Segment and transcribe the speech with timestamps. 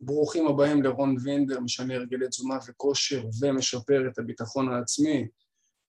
[0.00, 5.28] ברוכים הבאים לרון וינדר, משנה הרגלי תזונה וכושר ומשפר את הביטחון העצמי.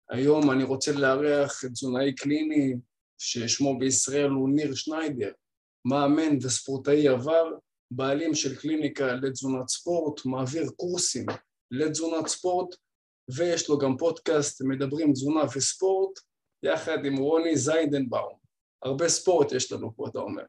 [0.09, 2.75] היום אני רוצה לארח תזונאי קליני
[3.17, 5.31] ששמו בישראל הוא ניר שניידר,
[5.85, 7.51] מאמן וספורטאי עבר,
[7.91, 11.25] בעלים של קליניקה לתזונת ספורט, מעביר קורסים
[11.71, 12.75] לתזונת ספורט,
[13.35, 16.19] ויש לו גם פודקאסט מדברים תזונה וספורט,
[16.63, 18.33] יחד עם רוני זיידנבאום.
[18.83, 20.43] הרבה ספורט יש לנו פה, אתה אומר.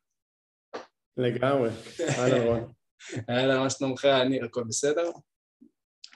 [1.17, 1.71] לגמרי,
[2.19, 2.73] הלאה רון.
[3.30, 5.11] אהלן, מה שלומך, ניר, הכל בסדר?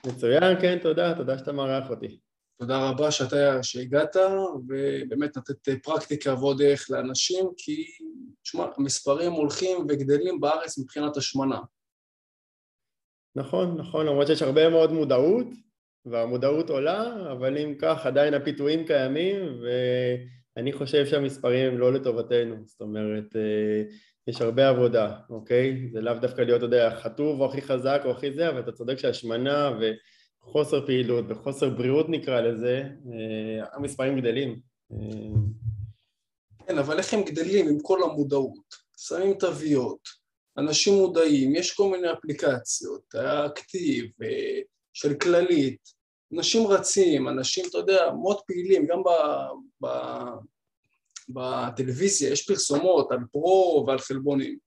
[0.05, 2.19] מצוין, כן, תודה, תודה שאתה מארח אותי.
[2.59, 4.15] תודה רבה שאתה, שהגעת,
[4.67, 7.85] ובאמת נתת פרקטיקה ועוד דרך לאנשים, כי,
[8.43, 11.59] תשמע, המספרים הולכים וגדלים בארץ מבחינת השמנה.
[13.35, 15.47] נכון, נכון, למרות שיש הרבה מאוד מודעות,
[16.05, 19.61] והמודעות עולה, אבל אם כך, עדיין הפיתויים קיימים,
[20.55, 22.55] ואני חושב שהמספרים הם לא לטובתנו.
[22.65, 23.83] זאת אומרת, אה,
[24.27, 25.89] יש הרבה עבודה, אוקיי?
[25.93, 28.71] זה לאו דווקא להיות, אתה יודע, חטוב או הכי חזק או הכי זה, אבל אתה
[28.71, 34.59] צודק שהשמנה וחוסר פעילות וחוסר בריאות נקרא לזה, אה, המספרים גדלים.
[34.91, 34.97] אה,
[36.67, 38.87] כן, אבל איך הם גדלים עם כל המודעות?
[38.97, 39.99] שמים תוויות,
[40.57, 44.59] אנשים מודעים, יש כל מיני אפליקציות, האקטיב, אה,
[44.93, 45.81] של כללית,
[46.33, 49.09] אנשים רצים, אנשים, אתה יודע, מאוד פעילים, גם ב,
[49.81, 49.87] ב,
[51.29, 54.57] בטלוויזיה יש פרסומות על פרו ועל חלבונים,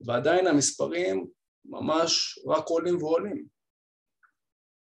[0.00, 1.26] ועדיין המספרים
[1.64, 3.44] ממש רק עולים ועולים.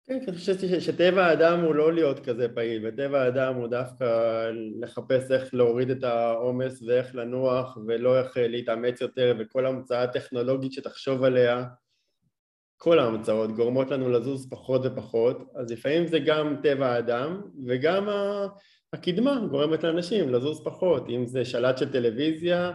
[0.06, 4.06] כן, אני חושב שטבע האדם הוא לא להיות כזה פעיל, וטבע האדם הוא דווקא
[4.80, 11.24] לחפש איך להוריד את העומס ואיך לנוח ולא איך להתאמץ יותר, וכל המצאה טכנולוגית שתחשוב
[11.24, 11.66] עליה,
[12.78, 18.08] כל ההמצאות גורמות לנו לזוז פחות ופחות, אז לפעמים זה גם טבע האדם וגם
[18.94, 22.72] הקדמה גורמת לאנשים לזוז פחות, אם זה שלט של טלוויזיה,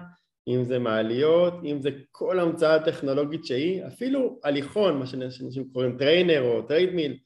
[0.49, 6.43] אם זה מעליות, אם זה כל המצאה טכנולוגית שהיא, אפילו הליכון, מה שאנשים קוראים trainer
[6.43, 7.19] או treadmill,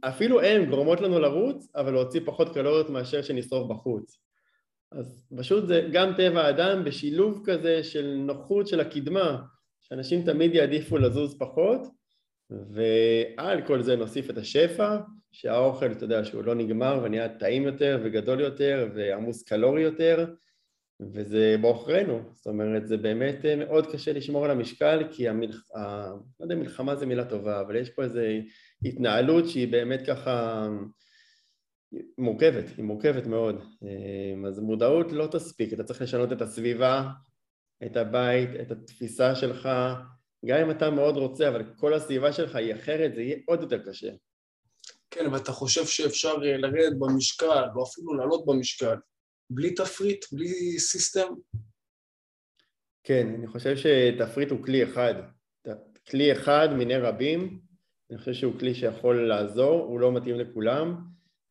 [0.00, 4.18] אפילו הן גורמות לנו לרוץ, אבל להוציא פחות קלוריות מאשר שנשרוף בחוץ.
[4.92, 9.42] אז פשוט זה גם טבע האדם בשילוב כזה של נוחות של הקדמה,
[9.80, 11.80] שאנשים תמיד יעדיפו לזוז פחות,
[12.50, 14.96] ועל כל זה נוסיף את השפע,
[15.32, 20.26] שהאוכל, אתה יודע, שהוא לא נגמר ונהיה טעים יותר וגדול יותר ועמוס קלורי יותר,
[21.00, 25.62] וזה בעוכרינו, זאת אומרת, זה באמת מאוד קשה לשמור על המשקל, כי המלח...
[26.40, 28.20] לא יודע, מלחמה זה מילה טובה, אבל יש פה איזו
[28.84, 30.68] התנהלות שהיא באמת ככה
[32.18, 33.64] מורכבת, היא מורכבת מאוד.
[34.46, 37.08] אז מודעות לא תספיק, אתה צריך לשנות את הסביבה,
[37.86, 39.68] את הבית, את התפיסה שלך,
[40.46, 43.78] גם אם אתה מאוד רוצה, אבל כל הסביבה שלך היא אחרת, זה יהיה עוד יותר
[43.78, 44.10] קשה.
[45.10, 48.96] כן, ואתה חושב שאפשר אה, לרדת במשקל, או אפילו לעלות במשקל,
[49.50, 51.28] בלי תפריט, בלי סיסטם?
[53.04, 55.14] כן, אני חושב שתפריט הוא כלי אחד.
[56.10, 57.60] כלי אחד מיני רבים,
[58.10, 60.96] אני חושב שהוא כלי שיכול לעזור, הוא לא מתאים לכולם.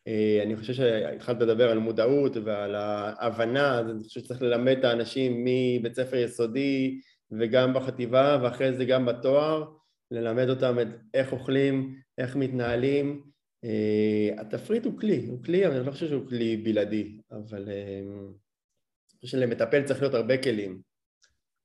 [0.07, 4.83] אה, אני חושב שהתחלת לדבר על מודעות ועל ההבנה, אז אני חושב שצריך ללמד את
[4.83, 6.99] האנשים מבית ספר יסודי
[7.31, 9.71] וגם בחטיבה ואחרי זה גם בתואר,
[10.11, 13.23] ללמד אותם את איך אוכלים, איך מתנהלים.
[13.65, 19.19] Uh, התפריט הוא כלי, הוא כלי, אני לא חושב שהוא כלי בלעדי, אבל אה, אני
[19.21, 20.81] חושב שלמטפל צריך להיות הרבה כלים.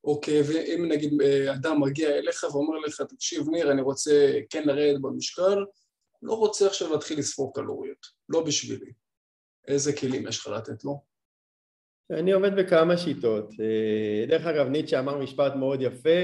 [0.03, 4.63] אוקיי, okay, ואם נגיד אה, אדם מגיע אליך ואומר לך, תקשיב ניר, אני רוצה כן
[4.67, 5.65] לרדת במשקל,
[6.21, 8.91] לא רוצה עכשיו להתחיל לספור קלוריות, לא בשבילי.
[9.67, 11.10] איזה כלים יש לך לתת לו?
[12.11, 13.53] אני עובד בכמה שיטות.
[13.59, 16.19] אה, דרך אגב, ניטשה אמר משפט מאוד יפה,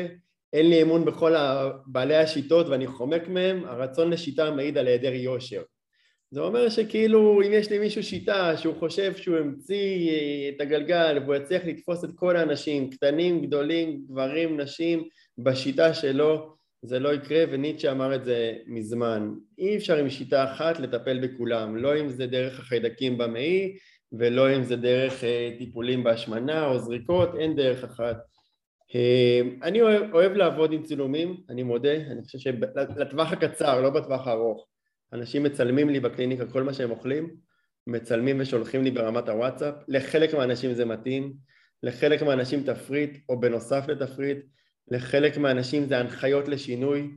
[0.53, 1.33] אין לי אמון בכל
[1.85, 5.61] בעלי השיטות ואני חומק מהם, הרצון לשיטה מעיד על היעדר יושר.
[6.31, 11.19] זה אומר שכאילו אם יש לי מישהו שיטה שהוא חושב שהוא המציא אה, את הגלגל
[11.23, 15.03] והוא יצליח לתפוס את כל האנשים, קטנים, גדולים, גברים, נשים,
[15.37, 19.33] בשיטה שלו, זה לא יקרה וניטשה אמר את זה מזמן.
[19.57, 23.77] אי אפשר עם שיטה אחת לטפל בכולם, לא אם זה דרך החיידקים במעי
[24.11, 28.17] ולא אם זה דרך אה, טיפולים בהשמנה או זריקות, אין דרך אחת.
[28.95, 34.27] אה, אני אוהב, אוהב לעבוד עם צילומים, אני מודה, אני חושב שלטווח הקצר, לא בטווח
[34.27, 34.67] הארוך.
[35.13, 37.35] אנשים מצלמים לי בקליניקה כל מה שהם אוכלים,
[37.87, 41.33] מצלמים ושולחים לי ברמת הוואטסאפ, לחלק מהאנשים זה מתאים,
[41.83, 44.37] לחלק מהאנשים תפריט או בנוסף לתפריט,
[44.91, 47.11] לחלק מהאנשים זה הנחיות לשינוי,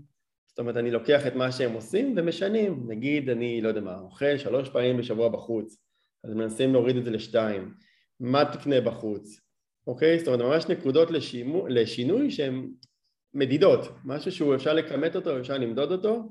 [0.49, 4.39] זאת אומרת אני לוקח את מה שהם עושים ומשנים, נגיד אני לא יודע מה, אוכל
[4.39, 5.77] שלוש פעמים בשבוע בחוץ,
[6.25, 7.75] אז מנסים להוריד את זה לשתיים.
[8.21, 9.41] מה תקנה בחוץ,
[9.87, 10.19] אוקיי?
[10.19, 12.71] זאת אומרת, ממש נקודות לשימו, לשינוי שהן
[13.35, 16.23] מדידות, משהו שהוא אפשר לכמת אותו, אפשר למדוד אותו,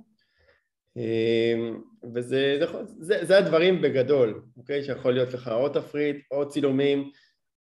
[0.97, 1.81] אמ,
[2.13, 2.65] וזה זה,
[2.99, 4.83] זה, זה הדברים בגדול, אוקיי?
[4.83, 7.11] שיכול להיות לך או תפריט, או צילומים,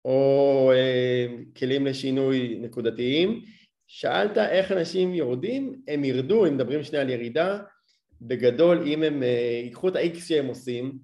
[0.04, 1.26] או אה,
[1.56, 3.42] כלים לשינוי נקודתיים.
[3.86, 7.60] שאלת איך אנשים יורדים, הם ירדו, אם מדברים שנייה על ירידה,
[8.20, 10.98] בגדול אם הם אה, ייקחו את ה-X שהם עושים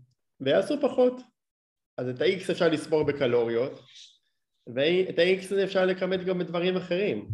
[0.44, 1.20] ויעשו פחות.
[1.98, 3.80] אז את ה-X אפשר לספור בקלוריות,
[4.66, 7.28] ואת ה-X הזה אפשר לכמת גם בדברים אחרים.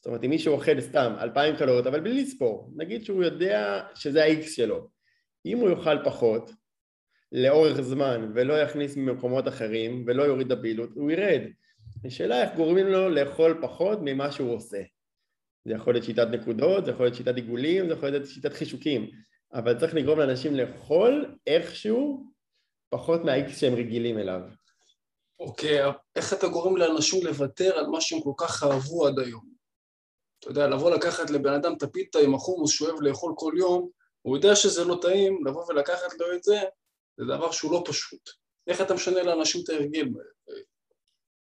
[0.00, 4.24] זאת אומרת, אם מישהו אוכל סתם 2,000 קלוריות, אבל בלי לספור, נגיד שהוא יודע שזה
[4.24, 4.88] ה-X שלו.
[5.46, 6.50] אם הוא יאכל פחות,
[7.32, 11.40] לאורך זמן, ולא יכניס ממקומות אחרים, ולא יוריד את הפעילות, הוא ירד.
[12.04, 14.82] השאלה איך גורמים לו לאכול פחות ממה שהוא עושה.
[15.64, 19.10] זה יכול להיות שיטת נקודות, זה יכול להיות שיטת עיגולים, זה יכול להיות שיטת חישוקים,
[19.54, 22.31] אבל צריך לגרום לאנשים לאכול איכשהו
[22.92, 24.40] פחות מה-X שהם רגילים אליו.
[25.40, 29.44] אוקיי, okay, איך אתה גורם לאנשים לוותר על מה שהם כל כך אהבו עד היום?
[30.38, 33.88] אתה יודע, לבוא לקחת לבן אדם את הפיתה עם החומוס שהוא אוהב לאכול כל יום,
[34.22, 36.60] הוא יודע שזה לא טעים, לבוא ולקחת לו את זה,
[37.16, 38.30] זה דבר שהוא לא פשוט.
[38.66, 40.08] איך אתה משנה לאנשים את ההרגל?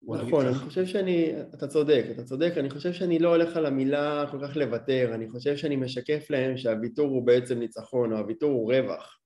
[0.08, 4.26] נכון, אני חושב שאני, אתה צודק, אתה צודק, אני חושב שאני לא הולך על המילה
[4.32, 8.74] כל כך לוותר, אני חושב שאני משקף להם שהוויתור הוא בעצם ניצחון, או הוויתור הוא
[8.74, 9.20] רווח.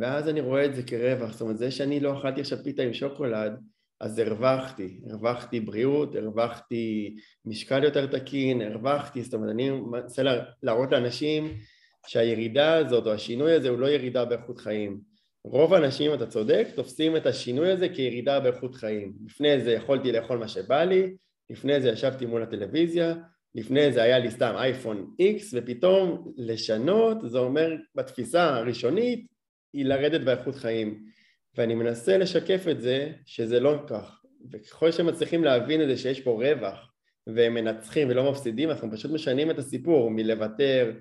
[0.00, 2.92] ואז אני רואה את זה כרווח, זאת אומרת זה שאני לא אכלתי עכשיו פיתה עם
[2.92, 3.52] שוקולד,
[4.00, 10.22] אז הרווחתי, הרווחתי בריאות, הרווחתי משקל יותר תקין, הרווחתי, זאת אומרת אני מנסה
[10.62, 11.54] להראות לאנשים
[12.06, 15.00] שהירידה הזאת או השינוי הזה הוא לא ירידה באיכות חיים,
[15.44, 19.12] רוב האנשים, אתה צודק, תופסים את השינוי הזה כירידה באיכות חיים.
[19.26, 21.16] לפני זה יכולתי לאכול מה שבא לי,
[21.50, 23.14] לפני זה ישבתי מול הטלוויזיה,
[23.54, 29.37] לפני זה היה לי סתם אייפון X, ופתאום לשנות, זה אומר בתפיסה הראשונית,
[29.72, 31.04] היא לרדת באיכות חיים.
[31.56, 34.22] ואני מנסה לשקף את זה, שזה לא כך.
[34.52, 36.92] וככל שמצליחים להבין את זה שיש פה רווח,
[37.26, 40.92] והם מנצחים ולא מפסידים, אנחנו פשוט משנים את הסיפור מלוותר,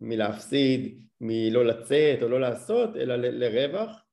[0.00, 4.04] מלהפסיד, מלא לצאת או לא לעשות, אלא ל- לרווח.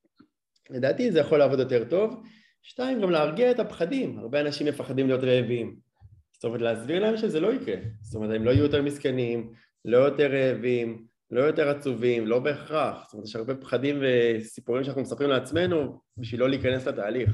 [0.70, 2.24] לדעתי זה יכול לעבוד יותר טוב.
[2.64, 4.20] שתיים, גם להרגיע את הפחדים.
[4.20, 5.76] הרבה אנשים מפחדים להיות רעבים.
[6.34, 7.76] זאת אומרת, להסביר להם שזה לא יקרה.
[8.02, 9.54] זאת אומרת, הם לא יהיו יותר מסכנים,
[9.86, 13.04] לא יותר רעבים, לא יותר עצובים, לא בהכרח.
[13.04, 17.30] זאת אומרת, יש הרבה פחדים וסיפורים שאנחנו מספרים לעצמנו בשביל לא להיכנס לתהליך.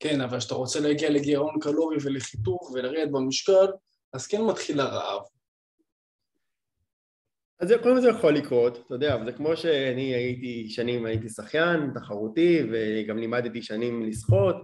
[0.00, 3.66] כן, אבל כשאתה רוצה להגיע לגירעון קלורי ולחיתוך ולרדת במשקל,
[4.12, 5.22] אז כן מתחיל הרעב.
[7.60, 11.06] אז זה, קודם כל זה יכול לקרות, אתה יודע, אבל זה כמו שאני הייתי שנים,
[11.06, 14.56] הייתי שחיין תחרותי וגם לימדתי שנים לשחות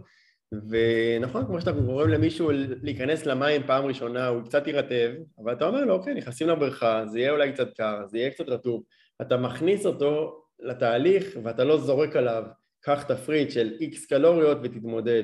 [0.52, 2.50] ונכון, כמו שאתה גורם למישהו
[2.82, 7.18] להיכנס למים פעם ראשונה, הוא קצת יירטב, אבל אתה אומר לו, אוקיי, נכנסים לבריכה, זה
[7.18, 8.82] יהיה אולי קצת קר, זה יהיה קצת רטוב,
[9.22, 12.44] אתה מכניס אותו לתהליך ואתה לא זורק עליו,
[12.80, 15.22] קח תפריט של איקס קלוריות ותתמודד.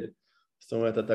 [0.60, 1.14] זאת אומרת, אתה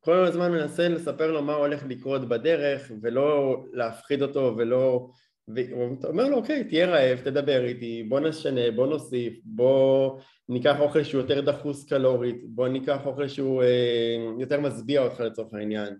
[0.00, 5.08] כל הזמן מנסה לספר לו מה הולך לקרות בדרך ולא להפחיד אותו ולא
[5.48, 11.02] ואתה אומר לו, אוקיי, תהיה רעב, תדבר איתי, בוא נשנה, בוא נוסיף, בוא ניקח אוכל
[11.02, 15.96] שהוא יותר דחוס קלורית, בוא ניקח אוכל שהוא אה, יותר משביע אותך לצורך העניין.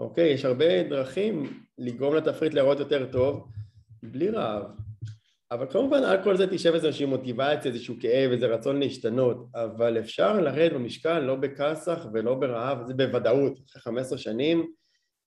[0.00, 3.48] אוקיי, יש הרבה דרכים לגרום לתפריט להראות יותר טוב,
[4.02, 4.62] בלי רעב.
[5.50, 10.40] אבל כמובן על כל זה תשב איזושהי מוטיבציה, איזשהו כאב, איזה רצון להשתנות, אבל אפשר
[10.40, 14.72] לרדת במשקל לא בכסח ולא ברעב, זה בוודאות, אחרי 15 שנים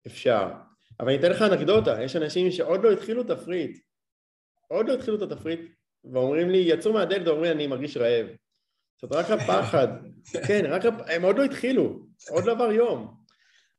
[0.07, 0.49] אפשר.
[0.99, 3.77] אבל אני אתן לך אנקדוטה, יש אנשים שעוד לא התחילו תפריט,
[4.67, 5.59] עוד לא התחילו את התפריט,
[6.13, 8.27] ואומרים לי, יצאו מהדלת ואומרים אני מרגיש רעב.
[9.01, 9.87] זאת רק הפחד,
[10.47, 10.93] כן, רק הפ...
[11.07, 13.23] הם עוד לא התחילו, עוד לא עבר יום.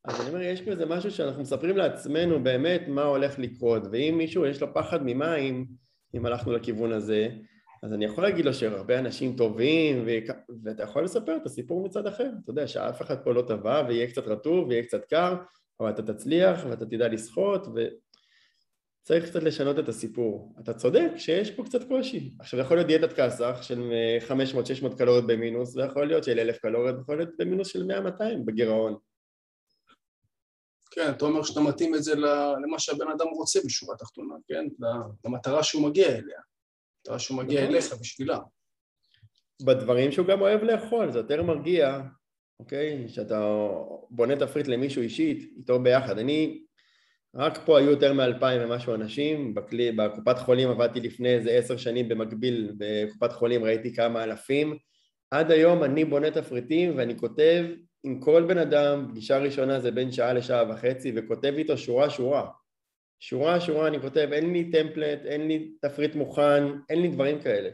[0.04, 4.14] אז אני אומר, יש פה איזה משהו שאנחנו מספרים לעצמנו באמת מה הולך לקרות, ואם
[4.18, 5.66] מישהו יש לו פחד ממים,
[6.14, 7.28] אם הלכנו לכיוון הזה,
[7.82, 10.10] אז אני יכול להגיד לו שהרבה אנשים טובים, ו...
[10.64, 14.06] ואתה יכול לספר את הסיפור מצד אחר, אתה יודע שאף אחד פה לא טבע ויהיה
[14.06, 15.34] קצת רטוב ויהיה קצת קר,
[15.80, 20.54] אבל אתה תצליח ואתה תדע לשחות וצריך קצת לשנות את הסיפור.
[20.60, 22.34] אתה צודק שיש פה קצת קושי.
[22.40, 23.92] עכשיו יכול להיות דיאטת כסח של
[24.92, 28.96] 500-600 קלוריות במינוס, ויכול להיות של 1,000 קלוריות, ויכול להיות במינוס של 100-200 בגירעון.
[30.90, 34.64] כן, אתה אומר שאתה מתאים את זה למה שהבן אדם רוצה בשורה התחתונה, כן?
[35.24, 36.40] למטרה שהוא מגיע אליה.
[36.98, 37.74] למטרה שהוא מגיע נכון.
[37.74, 38.38] אליך בשבילה.
[39.66, 42.00] בדברים שהוא גם אוהב לאכול, זה יותר מרגיע
[42.60, 43.08] אוקיי?
[43.08, 43.68] שאתה
[44.10, 46.18] בונה תפריט למישהו אישית, איתו ביחד.
[46.18, 46.64] אני,
[47.34, 52.08] רק פה היו יותר מאלפיים ומשהו אנשים, בכלי, בקופת חולים עבדתי לפני איזה עשר שנים
[52.08, 54.76] במקביל, בקופת חולים ראיתי כמה אלפים.
[55.30, 57.64] עד היום אני בונה תפריטים ואני כותב
[58.04, 62.48] עם כל בן אדם, פגישה ראשונה זה בין שעה לשעה וחצי, וכותב איתו שורה שורה.
[63.20, 67.70] שורה שורה אני כותב, אין לי טמפלט, אין לי תפריט מוכן, אין לי דברים כאלה.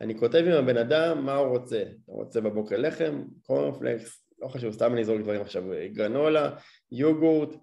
[0.00, 4.72] אני כותב עם הבן אדם מה הוא רוצה, הוא רוצה בבוקר לחם, קורנפלקס, לא חשוב,
[4.72, 6.56] סתם אני אזרוק דברים עכשיו, גרנולה,
[6.92, 7.54] יוגורט,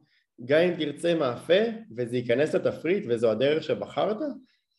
[0.45, 1.63] גם אם תרצה מאפה
[1.97, 4.17] וזה ייכנס לתפריט וזו הדרך שבחרת,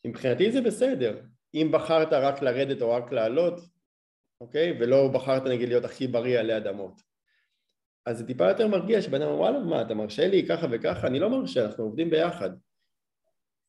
[0.06, 1.20] מבחינתי זה בסדר.
[1.54, 3.60] אם בחרת רק לרדת או רק לעלות,
[4.40, 4.76] אוקיי?
[4.80, 7.02] ולא בחרת נגיד להיות הכי בריא עלי אדמות.
[8.06, 11.06] אז זה טיפה יותר מרגיע שבן אדם וואלה, מה, אתה מרשה לי ככה וככה?
[11.06, 12.50] אני לא מרשה, אנחנו עובדים ביחד.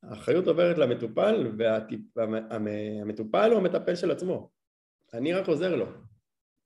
[0.09, 1.51] האחריות עוברת למטופל,
[2.15, 4.49] והמטופל הוא המטפל של עצמו.
[5.13, 5.85] אני רק עוזר לו.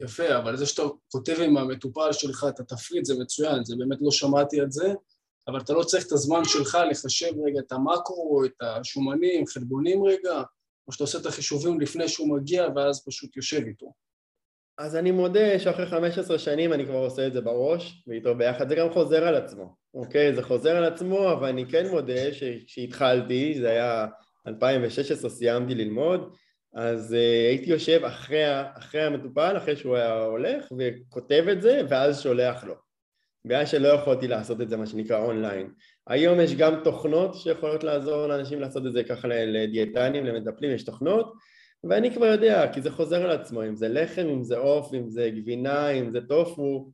[0.01, 4.11] יפה, אבל זה שאתה כותב עם המטופל שלך את התפריט זה מצוין, זה באמת לא
[4.11, 4.93] שמעתי את זה,
[5.47, 10.41] אבל אתה לא צריך את הזמן שלך לחשב רגע את המקרו, את השומנים, חלבונים רגע,
[10.87, 13.93] או שאתה עושה את החישובים לפני שהוא מגיע ואז פשוט יושב איתו.
[14.81, 18.75] אז אני מודה שאחרי 15 שנים אני כבר עושה את זה בראש, ואיתו ביחד, זה
[18.75, 20.33] גם חוזר על עצמו, אוקיי?
[20.33, 24.07] זה חוזר על עצמו, אבל אני כן מודה שכשהתחלתי, זה היה
[24.47, 26.33] 2016, סיימתי ללמוד,
[26.73, 27.15] אז uh,
[27.49, 28.43] הייתי יושב אחרי,
[28.77, 32.75] אחרי המטופל, אחרי שהוא היה הולך, וכותב את זה, ואז שולח לו.
[33.45, 35.69] בגלל שלא יכולתי לעשות את זה, מה שנקרא אונליין.
[36.07, 41.33] היום יש גם תוכנות שיכולות לעזור לאנשים לעשות את זה ככה לדיאטנים, למטפלים, יש תוכנות,
[41.83, 45.09] ואני כבר יודע, כי זה חוזר על עצמו, אם זה לחם, אם זה עוף, אם
[45.09, 46.91] זה גבינה, אם זה טופו,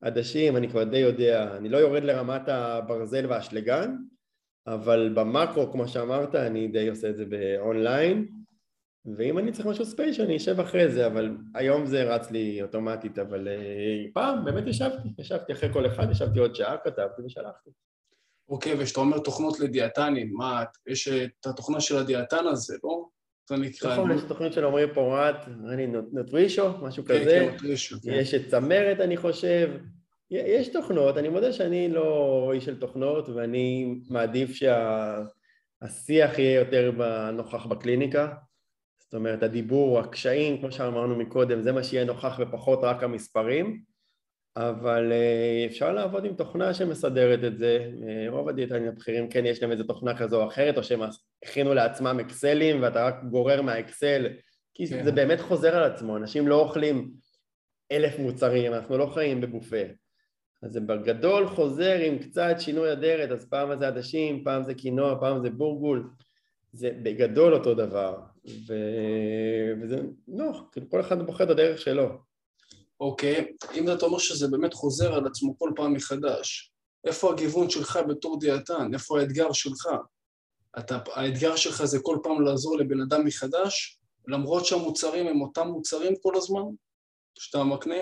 [0.00, 1.56] עדשים, אני כבר די יודע.
[1.56, 3.96] אני לא יורד לרמת הברזל והאשלגן,
[4.66, 8.28] אבל במקרו, כמו שאמרת, אני די עושה את זה באונליין,
[9.16, 13.18] ואם אני צריך משהו ספייש אני אשב אחרי זה, אבל היום זה רץ לי אוטומטית,
[13.18, 17.70] אבל uh, פעם באמת ישבתי, ישבתי אחרי כל אחד, ישבתי עוד שעה, כתבתי ושלחתי.
[18.48, 23.08] אוקיי, okay, וכשאתה אומר תוכנות לדיאטנים, מה, יש את התוכנה של הדיאטן הזה, לא?
[23.48, 23.92] זה נקרא...
[23.92, 27.30] נכון, יש תוכנית של עמרי פורט, נראה לי נוטרישו, משהו כן, כזה.
[27.30, 28.10] כן, נוטרישו, כן.
[28.12, 29.70] יש את צמרת, אני חושב.
[30.30, 36.90] יש תוכנות, אני מודה שאני לא איש של תוכנות, ואני מעדיף שהשיח יהיה יותר
[37.32, 38.34] נוכח בקליניקה.
[38.98, 43.82] זאת אומרת, הדיבור, הקשיים, כמו שאמרנו מקודם, זה מה שיהיה נוכח ופחות רק המספרים,
[44.56, 47.90] אבל אה, אפשר לעבוד עם תוכנה שמסדרת את זה.
[48.08, 51.00] אה, רוב הדיאטנים הבכירים כן יש להם איזה תוכנה כזו או אחרת, או שהם
[51.44, 54.26] הכינו לעצמם אקסלים ואתה רק גורר מהאקסל,
[54.74, 55.04] כי כן.
[55.04, 57.10] זה באמת חוזר על עצמו, אנשים לא אוכלים
[57.92, 59.82] אלף מוצרים, אנחנו לא חיים בבופה.
[60.62, 65.20] אז זה בגדול חוזר עם קצת שינוי אדרת, אז פעם זה עדשים, פעם זה קינוע,
[65.20, 66.10] פעם זה בורגול,
[66.72, 68.18] זה בגדול אותו דבר.
[68.68, 68.74] ו...
[69.82, 72.18] וזה נוח, כל אחד בוחר את הדרך שלו.
[73.04, 76.72] אוקיי, אם אתה אומר שזה באמת חוזר על עצמו כל פעם מחדש,
[77.04, 78.94] איפה הגיוון שלך בתור דיאטן?
[78.94, 79.88] איפה האתגר שלך?
[80.78, 86.12] אתה, האתגר שלך זה כל פעם לעזור לבן אדם מחדש, למרות שהמוצרים הם אותם מוצרים
[86.22, 86.62] כל הזמן
[87.38, 87.94] שאתה מקנה?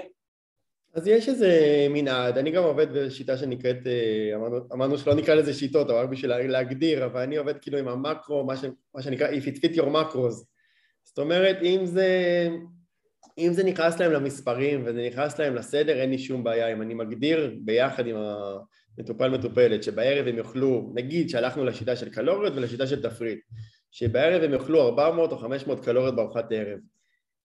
[0.94, 1.50] אז יש איזה
[1.90, 6.08] מנעד, אני גם עובד בשיטה שנקראת, אה, אמרנו, אמרנו שלא נקרא לזה שיטות, אבל רק
[6.08, 9.76] בשביל להגדיר, אבל אני עובד כאילו עם המקרו, מה, ש, מה שנקרא If it fit
[9.76, 10.44] your macros.
[11.04, 12.48] זאת אומרת, אם זה,
[13.38, 16.72] אם זה נכנס להם למספרים וזה נכנס להם לסדר, אין לי שום בעיה.
[16.72, 22.52] אם אני מגדיר ביחד עם המטופל מטופלת, שבערב הם יאכלו, נגיד שהלכנו לשיטה של קלוריות
[22.56, 23.40] ולשיטה של תפריט,
[23.90, 26.78] שבערב הם יאכלו 400 או 500 קלוריות בארוחת ערב.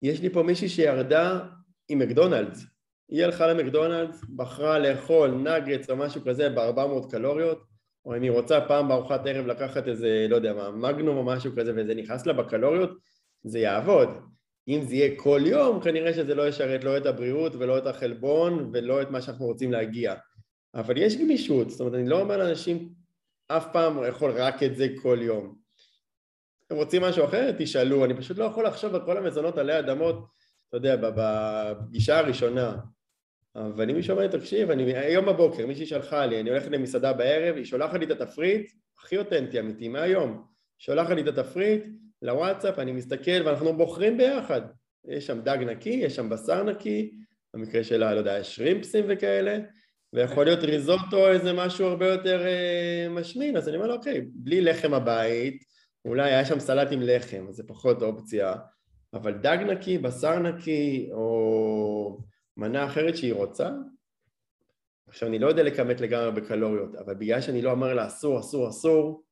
[0.02, 1.40] יש לי פה מישהי שירדה
[1.88, 2.66] עם מקדונלדס,
[3.08, 7.62] היא הלכה למקדונלדס, בחרה לאכול נגץ או משהו כזה ב-400 קלוריות,
[8.04, 11.52] או אם היא רוצה פעם בארוחת ערב לקחת איזה, לא יודע מה, מגנום או משהו
[11.56, 12.90] כזה וזה נכנס לה בקלוריות,
[13.44, 14.08] זה יעבוד.
[14.68, 18.70] אם זה יהיה כל יום, כנראה שזה לא ישרת לא את הבריאות ולא את החלבון
[18.72, 20.14] ולא את מה שאנחנו רוצים להגיע.
[20.74, 22.88] אבל יש גמישות, זאת אומרת, אני לא אומר לאנשים
[23.48, 25.56] אף פעם לאכול רק את זה כל יום.
[26.66, 27.50] אתם רוצים משהו אחר?
[27.58, 30.26] תשאלו, אני פשוט לא יכול לחשוב על כל המזונות עלי אדמות,
[30.68, 32.76] אתה יודע, בפגישה הראשונה.
[33.56, 37.12] אבל אם מישהו אומר לי, תקשיב, אני היום בבוקר, מישהי שלחה לי, אני הולך למסעדה
[37.12, 40.44] בערב, היא שולחת לי את התפריט, הכי אותנטי, אמיתי, מהיום.
[40.78, 41.84] שולחת לי את התפריט
[42.26, 44.60] לוואטסאפ, אני מסתכל ואנחנו בוחרים ביחד.
[45.08, 47.10] יש שם דג נקי, יש שם בשר נקי,
[47.54, 49.58] במקרה שלה, לא יודע, שרימפסים וכאלה,
[50.12, 54.60] ויכול להיות ריזוטו, איזה משהו הרבה יותר אה, משמין, אז אני אומר לו, אוקיי, בלי
[54.60, 55.64] לחם הבית,
[56.04, 58.54] אולי היה שם סלט עם לחם, אז זה פחות אופציה,
[59.14, 62.18] אבל דג נקי, בשר נקי, או...
[62.56, 63.70] מנה אחרת שהיא רוצה,
[65.08, 68.68] עכשיו אני לא יודע לכמת לגמרי בקלוריות, אבל בגלל שאני לא אומר לה אסור, אסור,
[68.68, 69.22] אסור,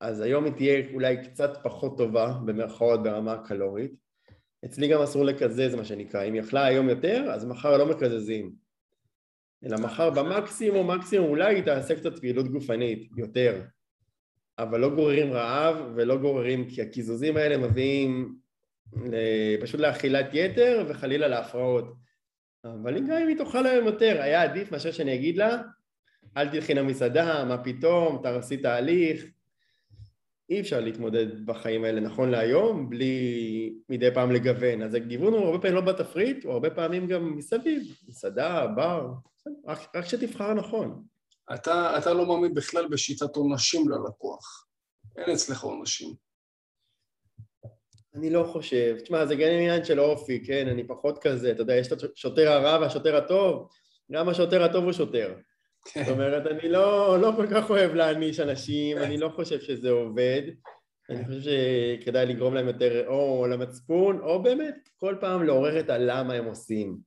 [0.00, 3.92] אז היום היא תהיה אולי קצת פחות טובה, במרכאות ברמה הקלורית.
[4.64, 8.52] אצלי גם אסור לקזז מה שנקרא, אם היא אכלה היום יותר, אז מחר לא מקזזים.
[9.64, 13.62] אלא מחר במקסימום, מקסימום אולי היא תעשה קצת פעילות גופנית, יותר.
[14.58, 18.36] אבל לא גוררים רעב ולא גוררים, כי הקיזוזים האלה מביאים
[19.60, 21.94] פשוט לאכילת יתר וחלילה להפרעות.
[22.64, 25.62] אבל גם אם היא תאכל היום יותר, היה עדיף מאשר שאני אגיד לה,
[26.36, 29.35] אל תלכי למסעדה, מה פתאום, תעשי תהליך.
[30.50, 34.82] אי אפשר להתמודד בחיים האלה נכון להיום בלי מדי פעם לגוון.
[34.82, 39.12] אז הגיוון הוא הרבה פעמים לא בתפריט, הוא הרבה פעמים גם מסביב, מסעדה, בר,
[39.66, 41.02] רק, רק שתבחר נכון.
[41.54, 44.66] אתה, אתה לא מאמין בכלל בשיטת עונשים ללקוח.
[45.16, 46.14] אין אצלך עונשים.
[48.14, 48.96] אני לא חושב.
[49.02, 50.68] תשמע, זה גם עניין של אופי, כן?
[50.68, 53.68] אני פחות כזה, אתה יודע, יש את השוטר הרע והשוטר הטוב,
[54.12, 55.34] גם השוטר הטוב הוא שוטר.
[55.92, 56.04] כן.
[56.04, 60.42] זאת אומרת, אני לא, לא כל כך אוהב להעניש אנשים, אני לא חושב שזה עובד.
[61.10, 66.34] אני חושב שכדאי לגרום להם יותר או למצפון, או באמת כל פעם לעורר את הלמה
[66.34, 66.98] הם עושים,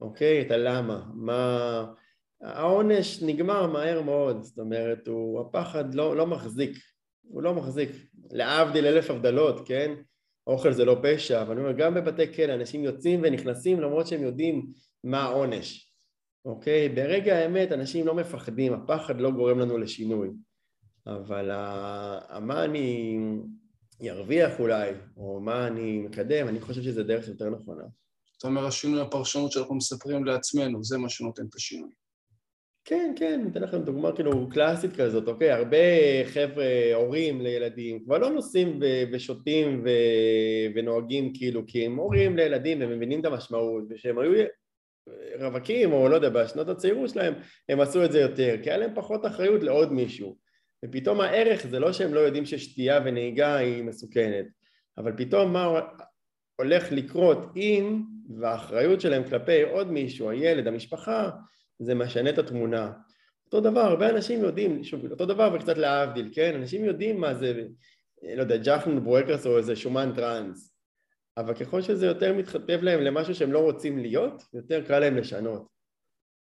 [0.00, 0.40] אוקיי?
[0.40, 1.02] את הלמה.
[1.14, 1.84] מה...
[2.42, 6.76] העונש נגמר מהר מאוד, זאת אומרת, הוא, הפחד לא, לא מחזיק,
[7.22, 7.90] הוא לא מחזיק.
[8.30, 9.94] להבדיל אלף הבדלות, כן?
[10.46, 14.22] אוכל זה לא פשע, אבל אני אומר, גם בבתי כלא אנשים יוצאים ונכנסים למרות שהם
[14.22, 14.66] יודעים
[15.04, 15.91] מה העונש,
[16.44, 16.88] אוקיי?
[16.88, 20.30] ברגע האמת אנשים לא מפחדים, הפחד לא גורם לנו לשינוי.
[21.06, 21.50] אבל
[22.40, 23.18] מה אני
[24.10, 27.84] ארוויח אולי, או מה אני מקדם, אני חושב שזה דרך יותר נכונה.
[28.32, 31.90] זאת אומרת, השינוי הפרשנות שאנחנו מספרים לעצמנו, זה מה שנותן את השינוי.
[32.84, 35.50] כן, כן, אני אתן לכם דוגמה כאילו קלאסית כזאת, אוקיי?
[35.50, 35.76] הרבה
[36.24, 38.80] חבר'ה, הורים לילדים, כבר לא נוסעים
[39.12, 39.84] ושותים
[40.74, 44.32] ונוהגים כאילו, כי הם הורים לילדים, הם מבינים את המשמעות, ושהם היו
[45.40, 47.34] רווקים, או לא יודע, בשנות הצעירות שלהם,
[47.68, 50.36] הם עשו את זה יותר, כי היה להם פחות אחריות לעוד מישהו.
[50.84, 54.46] ופתאום הערך זה לא שהם לא יודעים ששתייה ונהיגה היא מסוכנת,
[54.98, 55.80] אבל פתאום מה
[56.56, 58.02] הולך לקרות אם,
[58.40, 61.30] והאחריות שלהם כלפי עוד מישהו, הילד, המשפחה,
[61.78, 62.92] זה משנה את התמונה.
[63.44, 66.54] אותו דבר, הרבה אנשים יודעים, שוב, אותו דבר וקצת להבדיל, כן?
[66.54, 67.64] אנשים יודעים מה זה,
[68.36, 70.71] לא יודע, ג'חנון בורקס או איזה שומן טראנס,
[71.36, 75.66] אבל ככל שזה יותר מתכתב להם למשהו שהם לא רוצים להיות, יותר קל להם לשנות.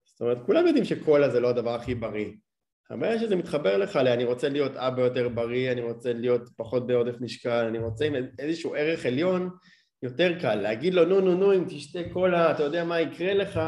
[0.05, 2.31] זאת אומרת, כולם יודעים שקולה זה לא הדבר הכי בריא.
[2.89, 4.08] הבעיה שזה מתחבר לך ל...
[4.08, 8.13] אני רוצה להיות אבא יותר בריא, אני רוצה להיות פחות בעודף משקל, אני רוצה עם
[8.39, 9.50] איזשהו ערך עליון,
[10.03, 10.55] יותר קל.
[10.55, 13.60] להגיד לו, נו, נו, נו, אם תשתה קולה, אתה יודע מה יקרה לך,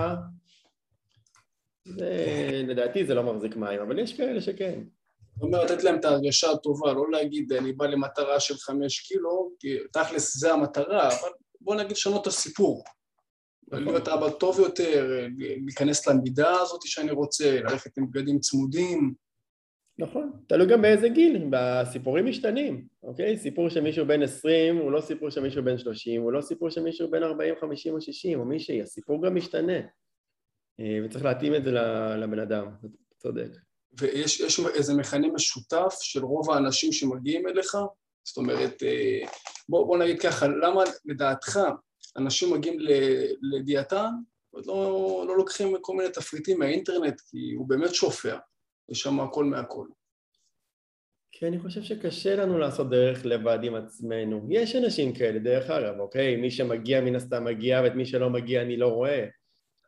[1.86, 4.82] זה, לדעתי זה לא מחזיק מים, אבל יש כאלה שכן.
[5.42, 9.52] זאת אומרת, לתת להם את ההרגשה הטובה, לא להגיד, אני בא למטרה של חמש קילו,
[9.60, 11.30] כי תכלס זה המטרה, אבל
[11.62, 12.84] בוא נגיד לשנות את הסיפור.
[13.68, 13.84] נכון.
[13.84, 19.14] להיות אבא טוב יותר, להיכנס למידה הזאת שאני רוצה, ללכת עם בגדים צמודים.
[19.98, 23.38] נכון, תלוי גם באיזה גיל, בסיפורים משתנים, אוקיי?
[23.38, 26.70] סיפור של מישהו בן 20 הוא לא סיפור של מישהו בן 30, הוא לא סיפור
[26.70, 29.80] של מישהו בן 40, 50 או 60 או מישהי, הסיפור גם משתנה.
[30.80, 31.72] אה, וצריך להתאים את זה
[32.18, 32.66] לבן אדם,
[33.18, 33.71] צודק.
[34.00, 37.78] ויש איזה מכנה משותף של רוב האנשים שמגיעים אליך?
[38.24, 39.28] זאת אומרת, אה,
[39.70, 41.60] בוא, בוא נגיד ככה, למה לדעתך
[42.18, 42.78] אנשים מגיעים
[43.42, 44.10] לדיאטן
[44.54, 48.38] ולא לא לוקחים כל מיני תפריטים מהאינטרנט, כי הוא באמת שופע,
[48.90, 49.88] יש שם הכל מהכל.
[51.32, 54.48] כי אני חושב שקשה לנו לעשות דרך לבד עם עצמנו.
[54.50, 56.36] יש אנשים כאלה, דרך אגב, אוקיי?
[56.36, 59.26] מי שמגיע מן הסתם מגיע, ואת מי שלא מגיע אני לא רואה.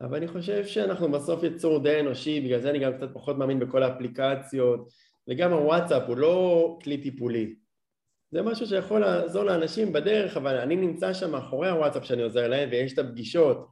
[0.04, 3.60] אבל אני חושב שאנחנו בסוף יצור די אנושי, בגלל זה אני גם קצת פחות מאמין
[3.60, 4.90] בכל האפליקציות,
[5.30, 7.56] וגם הוואטסאפ הוא לא כלי טיפולי.
[8.32, 12.70] זה משהו שיכול לעזור לאנשים בדרך, אבל אני נמצא שם מאחורי הוואטסאפ שאני עוזר להם,
[12.72, 13.68] ויש את הפגישות.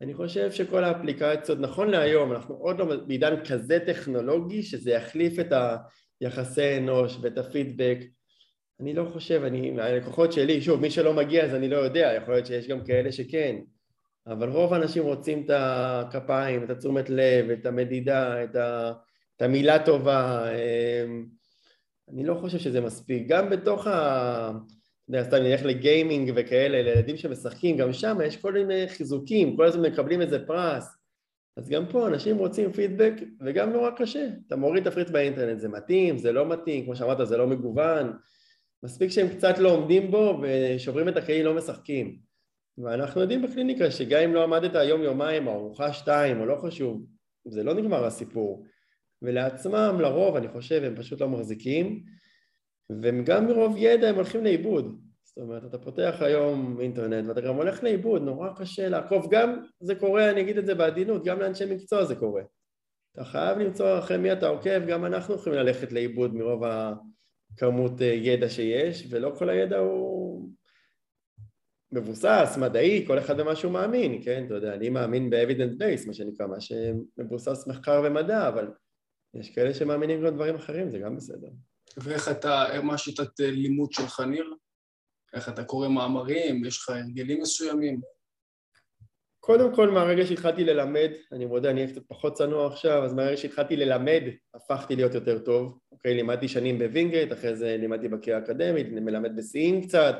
[0.00, 5.52] אני חושב שכל האפליקציות, נכון להיום, אנחנו עוד לא בעידן כזה טכנולוגי, שזה יחליף את
[6.20, 7.98] היחסי אנוש ואת הפידבק.
[8.80, 12.34] אני לא חושב, אני, הלקוחות שלי, שוב, מי שלא מגיע אז אני לא יודע, יכול
[12.34, 13.56] להיות שיש גם כאלה שכן.
[14.30, 18.92] אבל רוב האנשים רוצים את הכפיים, את התשומת לב, את המדידה, את, ה,
[19.36, 20.48] את המילה טובה.
[20.52, 21.26] אמ,
[22.12, 23.28] אני לא חושב שזה מספיק.
[23.28, 24.50] גם בתוך ה...
[24.50, 29.64] אתה יודע, סתם נלך לגיימינג וכאלה, לילדים שמשחקים, גם שם יש כל מיני חיזוקים, כל
[29.64, 30.96] הזמן מקבלים איזה פרס.
[31.56, 34.28] אז גם פה אנשים רוצים פידבק, וגם נורא קשה.
[34.46, 38.12] אתה מוריד תפריט באינטרנט, זה מתאים, זה לא מתאים, כמו שאמרת, זה לא מגוון.
[38.82, 42.29] מספיק שהם קצת לא עומדים בו ושוברים את הכלי, לא משחקים.
[42.78, 47.06] ואנחנו יודעים בקליניקה שגם אם לא עמדת יום-יומיים או ארוחה שתיים או לא חשוב,
[47.48, 48.66] זה לא נגמר הסיפור.
[49.22, 52.02] ולעצמם, לרוב, אני חושב, הם פשוט לא מחזיקים,
[53.02, 55.00] וגם מרוב ידע הם הולכים לאיבוד.
[55.24, 59.28] זאת אומרת, אתה פותח היום אינטרנט ואתה גם הולך לאיבוד, נורא קשה לעקוב.
[59.30, 62.42] גם זה קורה, אני אגיד את זה בעדינות, גם לאנשי מקצוע זה קורה.
[63.12, 68.06] אתה חייב למצוא אחרי מי אתה עוקב, גם אנחנו יכולים ללכת לאיבוד מרוב הכמות אה,
[68.06, 70.48] ידע שיש, ולא כל הידע הוא
[71.92, 74.44] מבוסס, מדעי, כל אחד במה שהוא מאמין, כן?
[74.46, 78.68] אתה יודע, אני מאמין ב-evidence base, מה שנקרא, מה שמבוסס מחקר ומדע, אבל
[79.34, 81.48] יש כאלה שמאמינים גם דברים אחרים, זה גם בסדר.
[81.96, 84.54] ואיך אתה, מה שיטת אה, לימוד שלך, ניר?
[85.34, 86.64] איך אתה קורא מאמרים?
[86.64, 88.00] יש לך הרגלים מסוימים?
[89.40, 93.36] קודם כל, מהרגע שהתחלתי ללמד, אני מודה, אני אהיה קצת פחות צנוע עכשיו, אז מהרגע
[93.36, 94.22] שהתחלתי ללמד,
[94.54, 95.78] הפכתי להיות יותר טוב.
[95.92, 100.14] אוקיי, לימדתי שנים בווינגייט, אחרי זה לימדתי בקריה האקדמית, אני מלמד בשיאים קצת,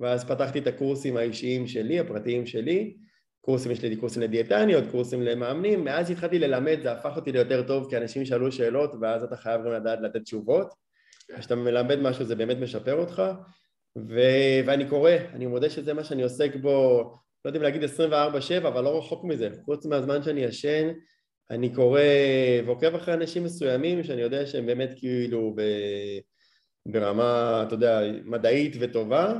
[0.00, 2.96] ואז פתחתי את הקורסים האישיים שלי, הפרטיים שלי,
[3.40, 7.90] קורסים, יש לי קורסים לדיאטניות, קורסים למאמנים, מאז שהתחלתי ללמד זה הפך אותי ליותר טוב
[7.90, 10.74] כי אנשים שאלו שאלות ואז אתה חייב גם לדעת לתת תשובות.
[11.38, 13.22] כשאתה מלמד משהו זה באמת משפר אותך.
[13.98, 14.20] ו...
[14.66, 17.02] ואני קורא, אני מודה שזה מה שאני עוסק בו,
[17.44, 17.86] לא יודע אם להגיד 24-7
[18.58, 20.92] אבל לא רחוק מזה, חוץ מהזמן שאני ישן
[21.50, 22.00] אני קורא
[22.66, 25.62] ועוקב אחרי אנשים מסוימים שאני יודע שהם באמת כאילו ב,
[26.86, 29.34] ברמה, אתה יודע, מדעית וטובה,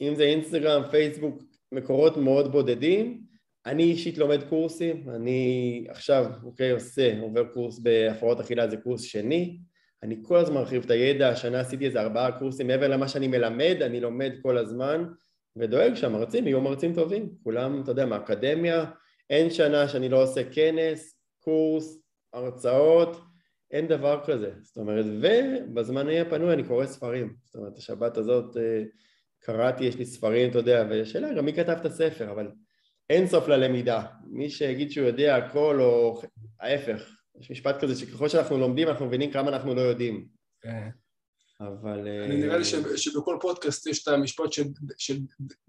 [0.00, 3.20] אם זה אינסטגרם, פייסבוק, מקורות מאוד בודדים.
[3.66, 9.58] אני אישית לומד קורסים, אני עכשיו, אוקיי, עושה, עובר קורס בהפרעות אכילה, זה קורס שני,
[10.02, 13.76] אני כל הזמן מרחיב את הידע, השנה עשיתי איזה ארבעה קורסים, מעבר למה שאני מלמד,
[13.82, 15.04] אני לומד כל הזמן,
[15.56, 18.84] ודואג שהמרצים יהיו מרצים טובים, כולם, אתה יודע, מהאקדמיה,
[19.30, 21.98] אין שנה שאני לא עושה כנס, קורס,
[22.32, 23.20] הרצאות,
[23.70, 28.82] אין דבר כזה, זאת אומרת, ובזמן הפנוי אני קורא ספרים, זאת אומרת, השבת הזאת אה,
[29.40, 32.50] קראתי, יש לי ספרים, אתה יודע, ושאלה גם מי כתב את הספר, אבל
[33.10, 36.20] אין סוף ללמידה, מי שיגיד שהוא יודע הכל או
[36.60, 40.26] ההפך, יש משפט כזה שככל שאנחנו לומדים אנחנו מבינים כמה אנחנו לא יודעים.
[40.60, 40.88] כן.
[41.60, 42.08] אבל...
[42.24, 44.62] אני נראה לי אה, שבכל פודקאסט יש את המשפט של,
[44.98, 45.18] של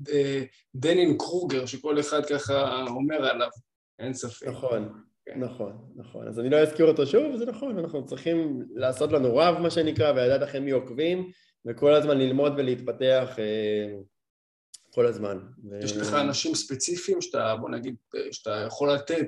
[0.09, 0.43] אה,
[0.75, 3.49] דנין קרוגר, שכל אחד ככה אומר עליו,
[3.99, 4.47] אין ספק.
[4.47, 5.39] נכון, כן.
[5.39, 6.27] נכון, נכון.
[6.27, 10.11] אז אני לא אזכיר אותו שוב, זה נכון, אנחנו צריכים לעשות לנו רב, מה שנקרא,
[10.11, 11.31] ולדעת לכם מי עוקבים,
[11.65, 13.95] וכל הזמן ללמוד ולהתפתח אה,
[14.91, 15.39] כל הזמן.
[15.83, 17.95] יש לך אנשים ספציפיים שאתה, בוא נגיד,
[18.31, 19.27] שאתה יכול לתת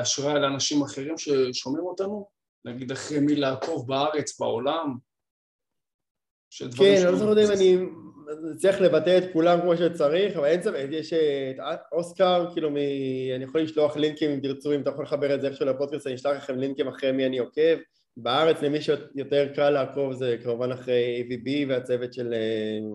[0.00, 2.28] השראה לאנשים אחרים ששומעים אותנו?
[2.64, 4.96] נגיד אחרי מי לעקוב בארץ, בעולם?
[6.76, 7.76] כן, אני לא זוכר אם אני
[8.56, 12.76] צריך לבטא את כולם כמו שצריך, אבל אין ספק, יש את אוסקר, כאילו, מ...
[13.36, 16.14] אני יכול לשלוח לינקים אם תרצו, אם אתה יכול לחבר את זה איכשהו לפודקאסט, אני
[16.14, 17.78] אשלח לכם לינקים אחרי מי אני עוקב.
[18.16, 22.34] בארץ למי שיותר קל לעקוב זה כמובן אחרי AVB והצוות של,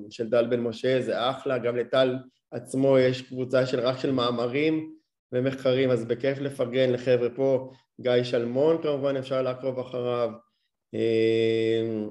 [0.10, 2.16] של דל בן משה, זה אחלה, גם לטל
[2.52, 4.92] עצמו יש קבוצה של רק של מאמרים
[5.32, 10.30] ומחקרים, אז בכיף לפרגן לחבר'ה פה, גיא שלמון כמובן אפשר לעקוב אחריו,
[10.94, 12.10] אמ,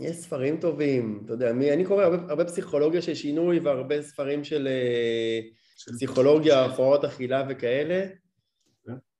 [0.00, 4.44] יש ספרים טובים, אתה יודע, מי, אני קורא הרבה, הרבה פסיכולוגיה של שינוי והרבה ספרים
[4.44, 5.40] של, אה,
[5.76, 8.06] של פסיכולוגיה, הפרעות אכילה וכאלה.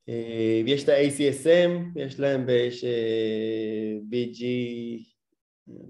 [0.09, 4.43] אה, יש את ה-ACSM, יש להם, יש אה, BG,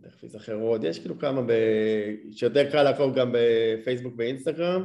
[0.02, 1.52] תכף אזכר עוד, יש כאילו כמה ב...
[2.32, 4.82] שיותר קל לעקוב גם בפייסבוק ואינסטגרם.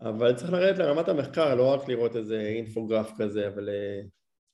[0.00, 3.68] אבל צריך לרדת לרמת המחקר, לא רק לראות איזה אינפוגרף כזה, אבל...
[3.68, 4.00] אה,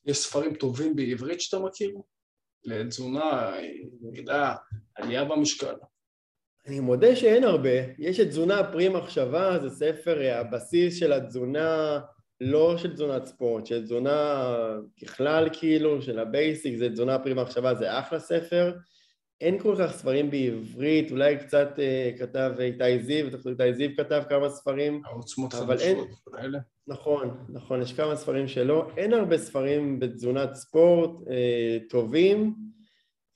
[0.06, 1.90] יש ספרים טובים בעברית שאתה מכיר?
[2.64, 3.52] לתזונה,
[4.00, 4.54] נגידה,
[4.94, 5.74] עלייה במשקל.
[6.66, 7.94] אני מודה שאין הרבה.
[7.98, 12.00] יש את תזונה פרי מחשבה, זה ספר הבסיס של התזונה,
[12.40, 14.44] לא של תזונת ספורט, של תזונה
[15.02, 18.72] ככלל כאילו, של ה basic, זה תזונה פרי מחשבה, זה אחלה ספר.
[19.40, 24.50] אין כל כך ספרים בעברית, אולי קצת uh, כתב איתי זיו, איתי זיו כתב כמה
[24.50, 26.58] ספרים, העוצמות חדשות האלה.
[26.86, 32.54] נכון, נכון, יש כמה ספרים שלו, אין הרבה ספרים בתזונת ספורט uh, טובים,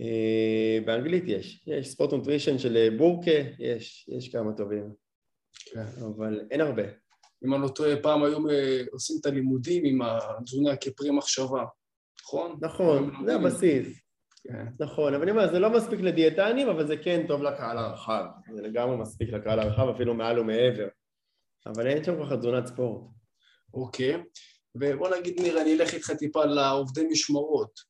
[0.02, 4.92] uh, באנגלית יש, יש sport nutrition של בורקה, יש, יש כמה טובים,
[5.72, 5.84] כן.
[6.16, 7.03] אבל אין הרבה.
[7.44, 8.46] אם אני לא טועה, פעם היום
[8.92, 11.64] עושים את הלימודים עם התזונה כפרי מחשבה,
[12.22, 12.58] נכון?
[12.60, 14.00] נכון, זה הבסיס.
[14.42, 14.66] כן.
[14.80, 18.24] נכון, אבל אני אומר, זה לא מספיק לדיאטנים, אבל זה כן טוב לקהל הרחב.
[18.54, 20.88] זה לגמרי מספיק לקהל הרחב, אפילו מעל ומעבר.
[21.66, 23.02] אבל אין שם ככה תזונת ספורט.
[23.74, 24.22] אוקיי,
[24.74, 27.80] ובוא נגיד, ניר, אני אלך איתך טיפה לעובדי משמרות.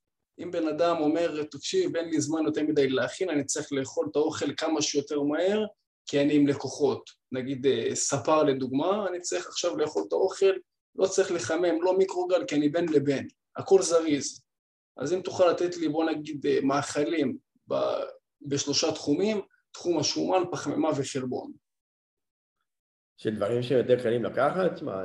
[0.43, 4.17] אם בן אדם אומר, תקשיב, אין לי זמן יותר מדי להכין, אני צריך לאכול את
[4.17, 5.65] האוכל כמה שיותר מהר,
[6.07, 7.11] כי אני עם לקוחות.
[7.35, 10.53] נגיד אה, ספר לדוגמה, אני צריך עכשיו לאכול את האוכל,
[10.97, 13.29] לא צריך לחמם, לא מיקרוגל, כי אני בין לבין.
[13.57, 14.45] הכל זריז.
[14.97, 17.37] אז אם תוכל לתת לי, בוא נגיד, אה, מאכלים
[18.43, 19.41] בשלושה תחומים,
[19.73, 21.53] תחום השומן, פחמימה וחלבון.
[23.17, 24.83] שדברים שיותר קלים לקחת?
[24.83, 25.03] מה,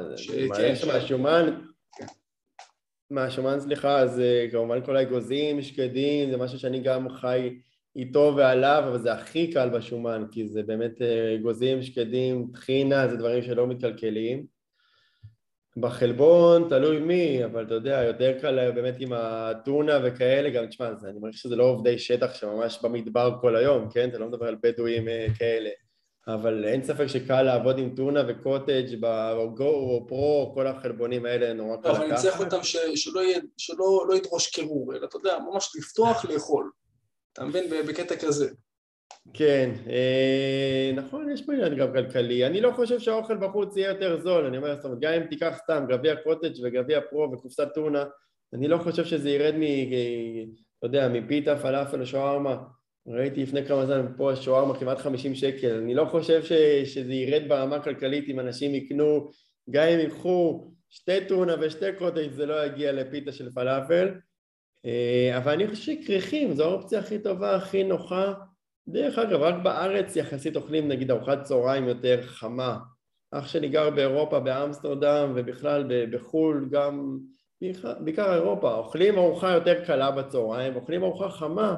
[0.56, 1.62] כן, יש מהשומן,
[1.98, 2.06] כן.
[3.10, 7.60] מהשומן, סליחה, אז כמובן כל האגוזים, שקדים, זה משהו שאני גם חי
[7.96, 13.16] איתו ועליו, אבל זה הכי קל בשומן, כי זה באמת אה, אגוזים, שקדים, טחינה, זה
[13.16, 14.46] דברים שלא מתקלקלים.
[15.78, 21.20] בחלבון תלוי מי, אבל אתה יודע, יותר קל באמת עם הטונה וכאלה, גם תשמע, אני
[21.20, 24.10] מרגיש שזה לא עובדי שטח שממש במדבר כל היום, כן?
[24.10, 25.70] אתה לא מדבר על בדואים אה, כאלה,
[26.28, 31.78] אבל אין ספק שקל לעבוד עם טונה וקוטג' בגו או פרו, כל החלבונים האלה נורא
[31.78, 32.02] קל לקחת.
[32.02, 33.22] אבל אני צריך אותם שלא,
[33.58, 36.72] שלא לא ידרוש קירור, אלא אתה יודע, ממש לפתוח, לאכול.
[37.34, 37.70] אתה מבין?
[37.88, 38.50] בקטע כזה.
[39.34, 42.46] כן, אה, נכון, יש פה עניין גם כלכלי.
[42.46, 45.58] אני לא חושב שהאוכל בחוץ יהיה יותר זול, אני אומר, זאת אומרת, גם אם תיקח
[45.64, 48.04] סתם גביע קוטג' וגביע פרו וקופסת טונה,
[48.54, 49.62] אני לא חושב שזה ירד מ...
[50.78, 52.58] אתה יודע, מפיתה, פלאפל לשווארמה.
[53.08, 55.78] ראיתי לפני כמה זמן פה שווארמה כמעט 50 שקל.
[55.78, 56.54] אני לא חושב ש...
[56.84, 59.30] שזה ירד ברמה הכלכלית אם אנשים יקנו,
[59.70, 64.10] גם אם ייקחו שתי טונה ושתי קוטג' זה לא יגיע לפיתה של פלאפל.
[64.86, 68.34] אה, אבל אני חושב שכריכים זו האופציה הכי טובה, הכי נוחה.
[68.88, 72.78] דרך אגב, רק בארץ יחסית אוכלים נגיד ארוחת צהריים יותר חמה.
[73.32, 77.18] אח שלי גר באירופה, באמסטרדם, ובכלל בחו"ל, גם
[78.00, 81.76] בעיקר אירופה, אוכלים ארוחה יותר קלה בצהריים, אוכלים ארוחה חמה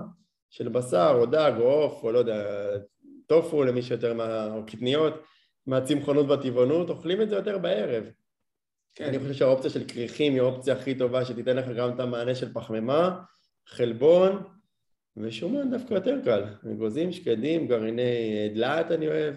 [0.50, 2.44] של בשר או דג או עוף או לא יודע,
[3.28, 4.54] טופו למי שיותר מה...
[4.56, 5.14] או קטניות
[5.68, 8.04] מהצמחונות והטבעונות, אוכלים את זה יותר בערב.
[8.96, 9.06] כן.
[9.06, 12.54] אני חושב שהאופציה של כריכים היא האופציה הכי טובה שתיתן לך גם את המענה של
[12.54, 13.20] פחמימה,
[13.68, 14.44] חלבון
[15.18, 16.44] ושומן דווקא יותר קל.
[16.72, 19.36] אגוזים, שקדים, גרעיני דלעת אני אוהב,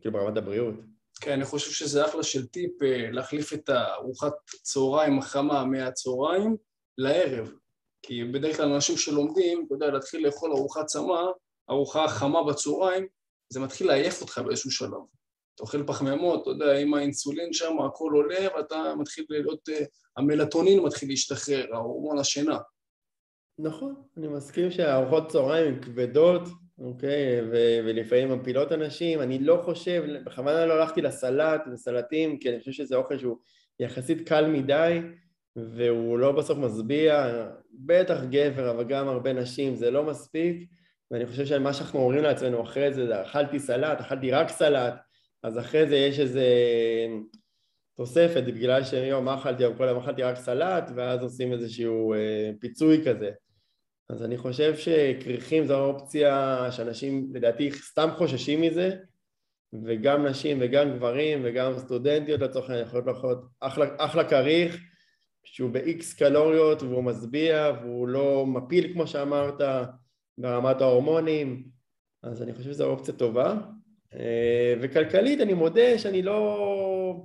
[0.00, 0.74] כאילו ברמת הבריאות.
[1.20, 6.56] כן, אני חושב שזה אחלה של טיפ אה, להחליף את הארוחת צהריים החמה מהצהריים
[6.98, 7.50] לערב.
[8.02, 11.22] כי בדרך כלל אנשים שלומדים, אתה יודע, להתחיל לאכול ארוחה צמה,
[11.70, 13.06] ארוחה חמה בצהריים,
[13.52, 15.17] זה מתחיל לעייף אותך באיזשהו שלב.
[15.58, 19.84] אתה אוכל פחמימות, אתה יודע, עם האינסולין שם הכל עולה ואתה מתחיל להיות, אה,
[20.16, 22.58] המלטונין מתחיל להשתחרר, ההורמון השינה.
[23.58, 26.42] נכון, אני מסכים שהארוחות צהריים הן כבדות,
[26.78, 32.58] אוקיי, ו- ולפעמים מפילות אנשים, אני לא חושב, בכוונה לא הלכתי לסלט, לסלטים, כי אני
[32.58, 33.36] חושב שזה אוכל שהוא
[33.80, 35.00] יחסית קל מדי,
[35.56, 40.70] והוא לא בסוף משביע, בטח גבר, אבל גם הרבה נשים, זה לא מספיק,
[41.10, 44.94] ואני חושב שמה שאנחנו אומרים לעצמנו אחרי זה, זה אכלתי סלט, אכלתי רק סלט,
[45.42, 46.44] אז אחרי זה יש איזה
[47.96, 52.50] תוספת, בגלל שיום מה אכלתי, אבל כל היום אכלתי רק סלט, ואז עושים איזשהו אה,
[52.60, 53.30] פיצוי כזה.
[54.08, 58.96] אז אני חושב שכריכים זו אופציה שאנשים לדעתי סתם חוששים מזה,
[59.84, 64.80] וגם נשים וגם גברים וגם סטודנטיות לצורך העניין יכולות לאכול אחלה, אחלה כריך
[65.44, 69.60] שהוא ב-X קלוריות והוא משביע והוא לא מפיל כמו שאמרת
[70.38, 71.68] ברמת ההורמונים,
[72.22, 73.54] אז אני חושב שזו אופציה טובה.
[74.14, 77.24] אה, וכלכלית אני מודה שאני לא...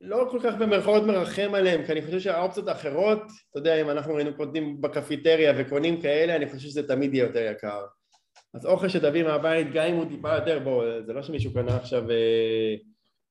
[0.00, 4.16] לא כל כך במרכאות מרחם עליהם, כי אני חושב שהאופציות האחרות, אתה יודע, אם אנחנו
[4.16, 7.84] היינו קונים בקפיטריה וקונים כאלה, אני חושב שזה תמיד יהיה יותר יקר.
[8.54, 12.10] אז אוכל שתביא מהבית, גם אם הוא טיפה יותר, בוא, זה לא שמישהו קנה עכשיו,
[12.10, 12.74] אה,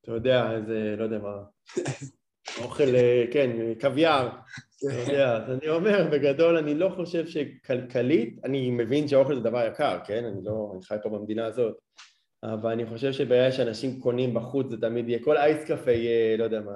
[0.02, 1.36] אתה יודע, איזה, לא יודע מה,
[2.58, 4.28] אוכל, אה, כן, קוויאר,
[4.78, 9.66] אתה יודע, אז אני אומר, בגדול, אני לא חושב שכלכלית, אני מבין שאוכל זה דבר
[9.66, 10.24] יקר, כן?
[10.24, 11.76] אני לא, אני חי פה במדינה הזאת,
[12.42, 16.44] אבל אני חושב שבעיה שאנשים קונים בחוץ זה תמיד יהיה, כל אייס קפה יהיה, לא
[16.44, 16.72] יודע מה,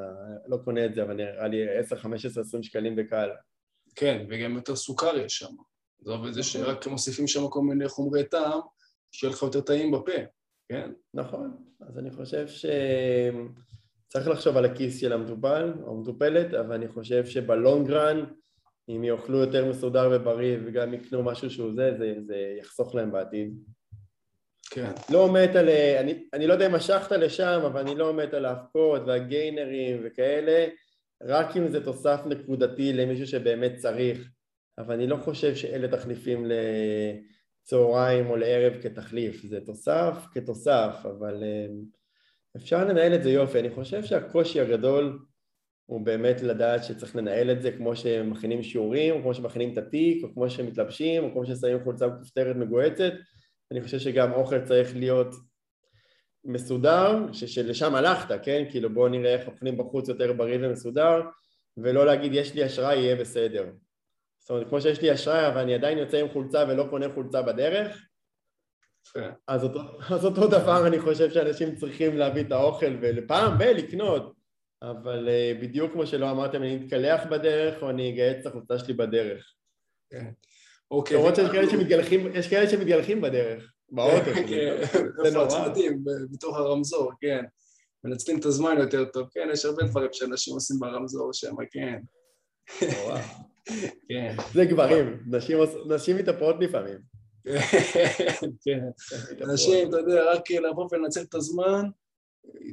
[0.46, 3.30] לא קונה את זה, אבל נראה לי 10, 15, 20 שקלים בקהל.
[3.94, 5.54] כן, וגם יותר סוכר יש שם.
[6.00, 8.60] זה עובד זה שרק מוסיפים שם כל מיני חומרי טעם,
[9.12, 10.12] שיהיה לך יותר טעים בפה,
[10.68, 10.90] כן?
[11.14, 12.66] נכון, אז אני חושב ש...
[14.16, 18.24] צריך לחשוב על הכיס של המטופל או המטופלת, אבל אני חושב שבלונגרן,
[18.88, 23.54] אם יאכלו יותר מסודר ובריא וגם יקנו משהו שהוא זה, זה, זה יחסוך להם בעתיד.
[24.70, 24.90] כן.
[25.10, 25.68] לא מת על...
[26.00, 30.66] אני, אני לא יודע אם משכת לשם, אבל אני לא מת על האבקות והגיינרים וכאלה,
[31.22, 34.30] רק אם זה תוסף נקודתי למישהו שבאמת צריך,
[34.78, 36.46] אבל אני לא חושב שאלה תחליפים
[37.64, 41.66] לצהריים או לערב כתחליף, זה תוסף כתוסף, אבל אה,
[42.56, 43.60] אפשר לנהל את זה יופי.
[43.60, 45.18] אני חושב שהקושי הגדול
[45.86, 50.24] הוא באמת לדעת שצריך לנהל את זה כמו שמכינים שיעורים, או כמו שמכינים את התיק,
[50.24, 53.12] או כמו שמתלבשים, או כמו ששמים חולצה מכופתרת מגועצת.
[53.72, 55.34] אני חושב שגם אוכל צריך להיות
[56.44, 58.64] מסודר, שלשם הלכת, כן?
[58.70, 61.20] כאילו בוא נראה איך אוכלים בחוץ יותר בריא ומסודר,
[61.76, 63.64] ולא להגיד יש לי אשראי, יהיה בסדר.
[64.38, 67.42] זאת אומרת, כמו שיש לי אשראי, אבל אני עדיין יוצא עם חולצה ולא קונה חולצה
[67.42, 68.06] בדרך,
[69.48, 74.34] אז אותו, אז אותו דבר אני חושב שאנשים צריכים להביא את האוכל ולפעם ולקנות,
[74.82, 78.94] אבל uh, בדיוק כמו שלא אמרתם, אני אתקלח בדרך או אני אגייס את החולצה שלי
[78.94, 79.54] בדרך.
[80.10, 80.30] כן.
[80.90, 81.16] אוקיי.
[81.16, 84.30] למרות שיש כאלה שמתגלחים, יש כאלה שמתגלחים בדרך, באוטו.
[84.48, 84.82] כן,
[85.22, 85.68] זה נורא.
[86.32, 87.44] בתוך הרמזור, כן.
[88.04, 91.98] מנצלים את הזמן יותר טוב, כן, יש הרבה דברים שאנשים עושים ברמזור שם, כן.
[94.08, 94.36] כן.
[94.52, 95.20] זה גברים,
[95.86, 97.13] נשים מתאפרות לפעמים.
[98.64, 98.80] כן,
[99.42, 101.84] אנשים, אתה יודע, רק לבוא ולנצל את הזמן,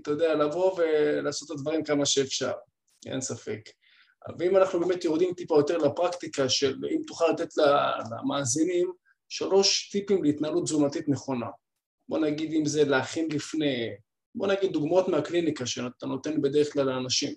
[0.01, 2.51] אתה יודע, לבוא ולעשות את הדברים כמה שאפשר,
[3.05, 3.69] אין ספק.
[4.39, 7.49] ואם אנחנו באמת יורדים טיפה יותר לפרקטיקה של אם תוכל לתת
[8.11, 8.91] למאזינים
[9.29, 11.47] שלוש טיפים להתנהלות תזונתית נכונה.
[12.09, 13.89] בוא נגיד אם זה להכין לפני,
[14.35, 17.35] בוא נגיד דוגמאות מהקליניקה שאתה נותן בדרך כלל לאנשים.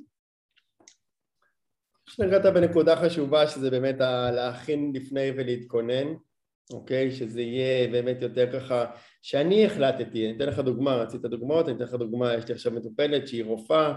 [2.19, 3.95] נגעת בנקודה חשובה שזה באמת
[4.35, 6.15] להכין לפני ולהתכונן.
[6.73, 7.11] אוקיי?
[7.11, 8.85] שזה יהיה באמת יותר ככה,
[9.23, 12.73] שאני החלטתי, אני אתן לך דוגמה, רצית דוגמאות, אני אתן לך דוגמה, יש לי עכשיו
[12.73, 13.95] מטופלת שהיא רופאה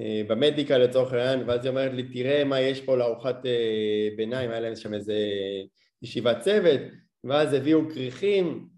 [0.00, 4.50] אה, במדיקה לצורך העניין, ואז היא אומרת לי, תראה מה יש פה לארוחת אה, ביניים,
[4.50, 5.16] היה להם שם איזה
[6.02, 6.80] ישיבת צוות,
[7.24, 8.68] ואז הביאו כריכים,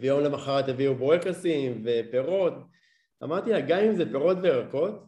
[0.00, 2.54] ויום למחרת הביאו בורקסים ופירות,
[3.22, 5.04] אמרתי לה, גם אם זה פירות וירקות,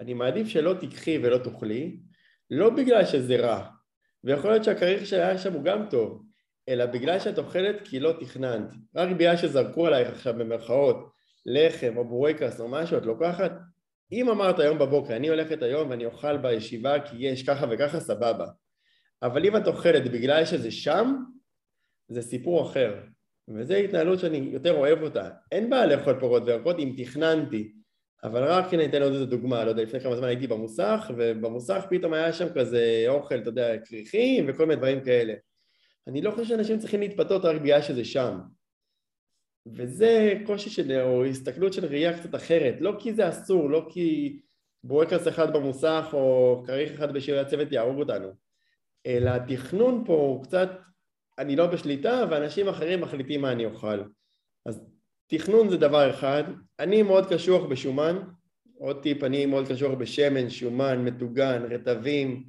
[0.00, 2.00] אני מעדיף שלא תיקחי ולא תאכלי,
[2.50, 3.68] לא בגלל שזה רע,
[4.24, 6.22] ויכול להיות שהכריך שהיה שם הוא גם טוב,
[6.70, 8.72] אלא בגלל שאת אוכלת כי לא תכננת.
[8.96, 11.10] רק בגלל שזרקו עלייך עכשיו במרכאות
[11.46, 13.52] לחם או בורקס או משהו, את לוקחת,
[14.12, 18.46] אם אמרת היום בבוקר, אני הולכת היום ואני אוכל בישיבה כי יש ככה וככה, סבבה.
[19.22, 21.14] אבל אם את אוכלת בגלל שזה שם,
[22.08, 22.94] זה סיפור אחר.
[23.48, 25.28] וזו התנהלות שאני יותר אוהב אותה.
[25.52, 27.72] אין בעיה לאכול פירות וירקות אם תכננתי,
[28.24, 31.84] אבל רק הנה אתן עוד איזה דוגמה, לא יודע, לפני כמה זמן הייתי במוסך, ובמוסך
[31.90, 35.34] פתאום היה שם כזה אוכל, אתה יודע, כריכים וכל מיני דברים כאלה.
[36.06, 38.40] אני לא חושב שאנשים צריכים להתפתות רק בגלל שזה שם.
[39.66, 44.38] וזה קושי של, או הסתכלות של ראייה קצת אחרת, לא כי זה אסור, לא כי
[44.84, 48.28] בורקס אחד במוסך או כריך אחד בשירי הצוות יהרוג אותנו,
[49.06, 50.70] אלא התכנון פה הוא קצת,
[51.38, 54.02] אני לא בשליטה ואנשים אחרים מחליטים מה אני אוכל.
[54.66, 54.86] אז
[55.26, 56.44] תכנון זה דבר אחד,
[56.78, 58.22] אני מאוד קשוח בשומן,
[58.78, 62.44] עוד טיפ, אני מאוד קשוח בשמן, שומן, מטוגן, רטבים,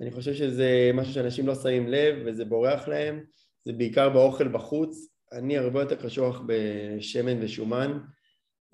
[0.00, 3.24] אני חושב שזה משהו שאנשים לא שמים לב וזה בורח להם,
[3.64, 7.98] זה בעיקר באוכל בחוץ, אני הרבה יותר קשוח בשמן ושומן,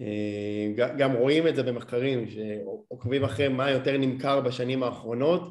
[0.00, 5.42] אה, גם רואים את זה במחקרים שעוקבים אחרי מה יותר נמכר בשנים האחרונות,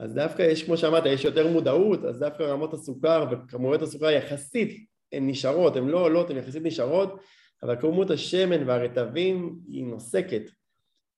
[0.00, 4.86] אז דווקא יש, כמו שאמרת, יש יותר מודעות, אז דווקא רמות הסוכר וכמויות הסוכר יחסית
[5.12, 7.20] הן נשארות, הן לא עולות, הן יחסית נשארות,
[7.62, 10.42] אבל כמות השמן והרטבים היא נוסקת,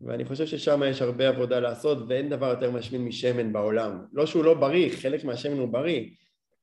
[0.00, 3.98] ואני חושב ששם יש הרבה עבודה לעשות ואין דבר יותר משמין משמן בעולם.
[4.12, 6.08] לא שהוא לא בריא, חלק מהשמן הוא בריא,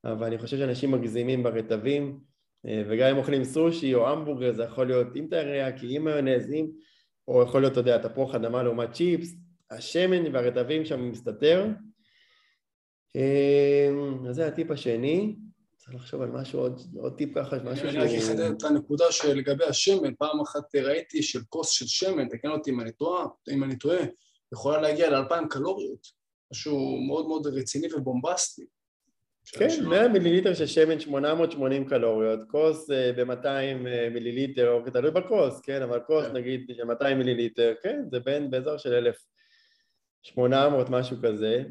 [0.06, 2.20] אבל אני חושב שאנשים מגזימים ברטבים,
[2.90, 6.72] וגם אם אוכלים סושי או המבורגר זה יכול להיות עם טריאקי, עם מיונזים,
[7.28, 9.36] או יכול להיות, אתה יודע, תפוח אדמה לעומת צ'יפס,
[9.72, 11.68] השמן והרטבים שם מסתתר.
[14.30, 15.36] אז זה הטיפ השני.
[15.84, 18.02] צריך לחשוב על משהו, עוד, עוד טיפ ככה, משהו שהוא...
[18.02, 22.50] אני רק אחדד את הנקודה שלגבי השמן, פעם אחת ראיתי של כוס של שמן, תקן
[22.50, 24.00] אותי אם אני טועה, אם אני טועה,
[24.54, 26.08] יכולה להגיע לאלפיים קלוריות,
[26.52, 28.66] משהו מאוד מאוד רציני ובומבסטי.
[29.46, 35.62] כן, 100 מיליליטר של שמן 880 קלוריות, כוס אה, ב-200 אה, מיליליטר, או תלוי בכוס,
[35.62, 36.34] כן, אבל כוס כן.
[36.34, 41.64] נגיד של 200 מיליליטר, כן, זה בין באזור של 1,800 משהו כזה,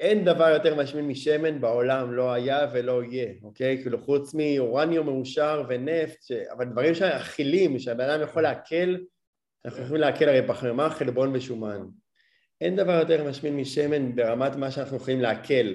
[0.00, 3.82] אין דבר יותר משמין משמן בעולם, לא היה ולא יהיה, אוקיי?
[3.82, 6.32] כאילו חוץ מאורניום מאושר ונפט, ש...
[6.32, 8.96] אבל דברים שאכילים, שהבן אדם יכול לעכל,
[9.64, 11.86] אנחנו יכולים לעכל הרי פחמימה, חלבון ושומן.
[12.60, 15.74] אין דבר יותר משמין משמן ברמת מה שאנחנו יכולים לעכל.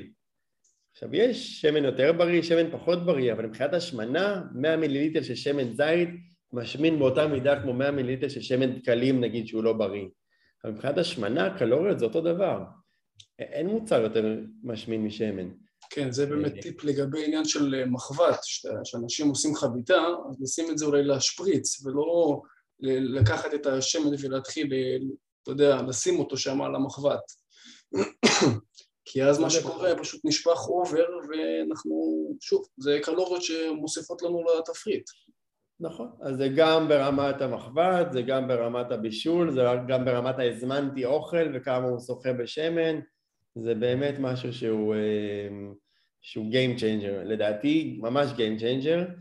[0.91, 5.73] עכשיו יש שמן יותר בריא, שמן פחות בריא, אבל מבחינת השמנה, 100 מיליליטר של שמן
[5.73, 6.09] זית
[6.53, 10.07] משמין באותה מידה כמו 100 מיליליטר של שמן דקלים נגיד שהוא לא בריא.
[10.63, 12.63] אבל מבחינת השמנה, קלוריות זה אותו דבר.
[13.39, 14.25] אין מוצר יותר
[14.63, 15.49] משמין משמן.
[15.89, 18.39] כן, זה באמת אה, טיפ לגבי עניין של אה, מחבת,
[18.83, 22.41] שאנשים עושים חביתה, אז לשים את זה אולי להשפריץ, ולא
[22.81, 24.73] לקחת את השמן ולהתחיל,
[25.43, 27.21] אתה יודע, לשים אותו שם על המחבת.
[29.05, 35.09] כי אז מה שקורה, פשוט נשפך אובר, ואנחנו, שוב, זה קלוריות שמוסיפות לנו לתפריט.
[35.79, 41.51] נכון, אז זה גם ברמת המחבת, זה גם ברמת הבישול, זה גם ברמת הזמנתי אוכל
[41.55, 42.99] וכמה הוא שוחה בשמן,
[43.55, 45.49] זה באמת משהו שהוא, אה,
[46.21, 49.11] שהוא Game Changer, לדעתי ממש Game Changer.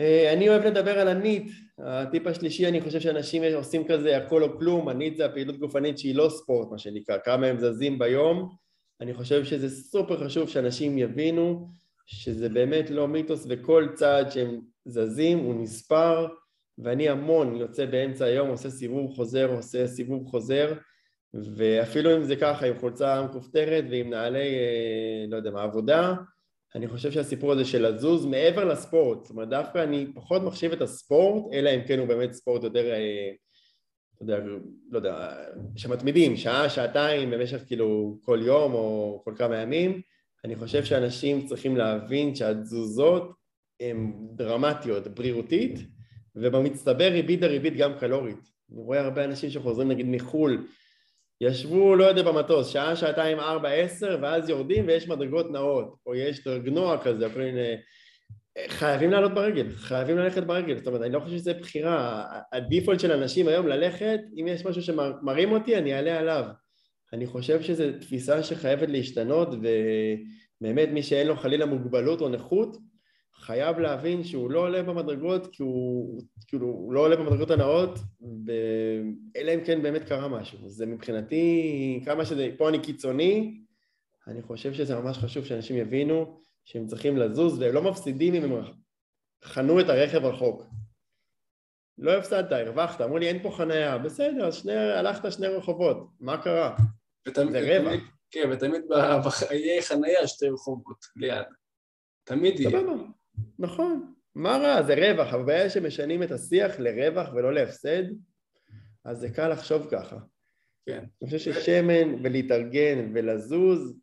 [0.00, 4.58] אה, אני אוהב לדבר על הניט, הטיפ השלישי אני חושב שאנשים עושים כזה הכל או
[4.58, 8.48] כלום, הניט זה הפעילות גופנית שהיא לא ספורט מה שנקרא, כמה הם זזים ביום,
[9.00, 11.68] אני חושב שזה סופר חשוב שאנשים יבינו
[12.06, 16.26] שזה באמת לא מיתוס וכל צעד שהם זזים הוא נספר
[16.78, 20.72] ואני המון יוצא באמצע היום, עושה סיבוב חוזר, עושה סיבוב חוזר
[21.34, 26.14] ואפילו אם זה ככה, עם חולצה מכופתרת ועם נעלי, אה, לא יודע מה, עבודה,
[26.74, 30.82] אני חושב שהסיפור הזה של לזוז מעבר לספורט, זאת אומרת דווקא אני פחות מחשיב את
[30.82, 32.92] הספורט, אלא אם כן הוא באמת ספורט יותר,
[34.16, 34.38] אתה יודע,
[34.90, 35.32] לא יודע,
[35.76, 40.00] שמתמידים, שעה, שעתיים במשך כאילו כל יום או כל כמה ימים,
[40.44, 43.32] אני חושב שאנשים צריכים להבין שהתזוזות
[43.80, 45.78] הן דרמטיות, בריאותית,
[46.36, 48.50] ובמצטבר ריבית דריבית גם קלורית.
[48.72, 50.66] אני רואה הרבה אנשים שחוזרים נגיד מחו"ל
[51.40, 56.44] ישבו, לא יודע, במטוס, שעה, שעתיים, ארבע, עשר, ואז יורדים ויש מדרגות נאות, או יש
[56.44, 57.76] דרגנוע כזה, או מיני...
[58.68, 63.12] חייבים לעלות ברגל, חייבים ללכת ברגל, זאת אומרת, אני לא חושב שזה בחירה, הדיפולט של
[63.12, 66.44] אנשים היום ללכת, אם יש משהו שמרים אותי, אני אעלה עליו.
[67.12, 72.76] אני חושב שזו תפיסה שחייבת להשתנות, ובאמת מי שאין לו חלילה מוגבלות או נכות,
[73.38, 77.98] חייב להבין שהוא לא עולה במדרגות כי הוא, כאילו, הוא לא עולה במדרגות הנאות,
[78.44, 78.52] ב...
[79.36, 80.68] אלא אם כן באמת קרה משהו.
[80.68, 83.60] זה מבחינתי, כמה שזה, פה אני קיצוני,
[84.26, 88.64] אני חושב שזה ממש חשוב שאנשים יבינו שהם צריכים לזוז והם לא מפסידים אם הם
[89.44, 90.62] חנו את הרכב רחוק.
[91.98, 96.42] לא הפסדת, הרווחת, אמרו לי אין פה חניה, בסדר, אז שני, הלכת שני רחובות, מה
[96.42, 96.76] קרה?
[97.28, 98.00] ותמיד, זה רווח.
[98.30, 98.82] כן, ותמיד
[99.26, 101.46] בחיי חניה שתי רחובות ליד.
[102.24, 102.70] תמיד יהיה.
[102.70, 103.17] סבבה.
[103.58, 104.82] נכון, מה רע?
[104.82, 108.02] זה רווח, ברגע שמשנים את השיח לרווח ולא להפסד,
[109.04, 110.16] אז זה קל לחשוב ככה.
[110.86, 111.04] כן.
[111.22, 113.94] אני חושב ששמן ולהתארגן ולזוז,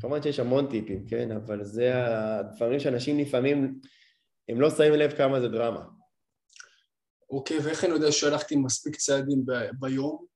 [0.00, 1.32] כמובן שיש המון טיפים, כן?
[1.32, 3.80] אבל זה הדברים שאנשים לפעמים,
[4.48, 5.84] הם לא שמים לב כמה זה דרמה.
[7.30, 10.26] אוקיי, ואיך אני יודע שהלכתי מספיק צעדים ב- ביום?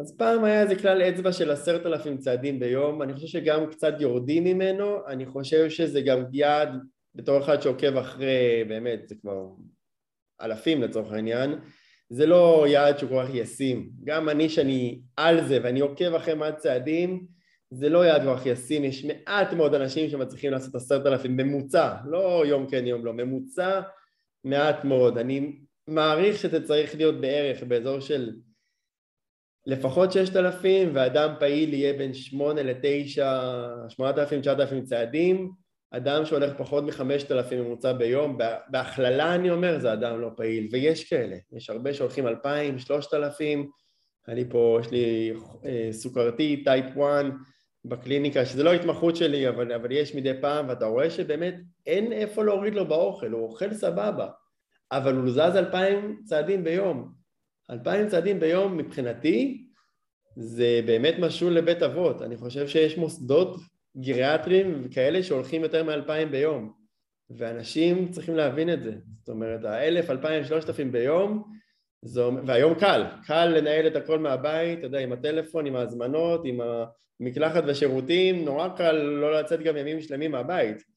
[0.00, 3.94] אז פעם היה איזה כלל אצבע של עשרת אלפים צעדים ביום, אני חושב שגם קצת
[4.00, 6.68] יורדים ממנו, אני חושב שזה גם יעד
[7.14, 9.46] בתור אחד שעוקב אחרי, באמת, זה כבר
[10.42, 11.54] אלפים לצורך העניין,
[12.10, 13.90] זה לא יעד שהוא כל כך ישים.
[14.04, 17.26] גם אני שאני על זה ואני עוקב אחרי מה הצעדים,
[17.70, 21.94] זה לא יעד כל כך ישים, יש מעט מאוד אנשים שמצליחים לעשות עשרת אלפים ממוצע,
[22.04, 23.80] לא יום כן יום לא, ממוצע
[24.44, 25.18] מעט מאוד.
[25.18, 28.32] אני מעריך שזה צריך להיות בערך באזור של
[29.66, 33.40] לפחות ששת אלפים, ואדם פעיל יהיה בין שמונה לתשע,
[33.88, 35.50] שמונת אלפים, תשעת אלפים צעדים,
[35.90, 38.38] אדם שהולך פחות מחמשת אלפים ממוצע ביום,
[38.68, 43.70] בהכללה אני אומר, זה אדם לא פעיל, ויש כאלה, יש הרבה שהולכים אלפיים, שלושת אלפים,
[44.28, 45.32] אני פה, יש לי
[45.64, 47.24] אה, סוכרתי, טייפ 1
[47.84, 51.54] בקליניקה, שזה לא התמחות שלי, אבל, אבל יש מדי פעם, ואתה רואה שבאמת
[51.86, 54.28] אין איפה להוריד לו באוכל, הוא אוכל סבבה,
[54.92, 57.23] אבל הוא זז אלפיים צעדים ביום.
[57.70, 59.66] אלפיים צעדים ביום מבחינתי
[60.36, 63.56] זה באמת משול לבית אבות, אני חושב שיש מוסדות
[63.96, 66.72] גריאטרים וכאלה שהולכים יותר מאלפיים ביום
[67.30, 71.52] ואנשים צריכים להבין את זה, זאת אומרת האלף, אלפיים, שלושת אלפים ביום
[72.02, 76.60] זו, והיום קל, קל לנהל את הכל מהבית, אתה יודע, עם הטלפון, עם ההזמנות, עם
[77.20, 80.93] המקלחת והשירותים, נורא קל לא לצאת גם ימים שלמים מהבית.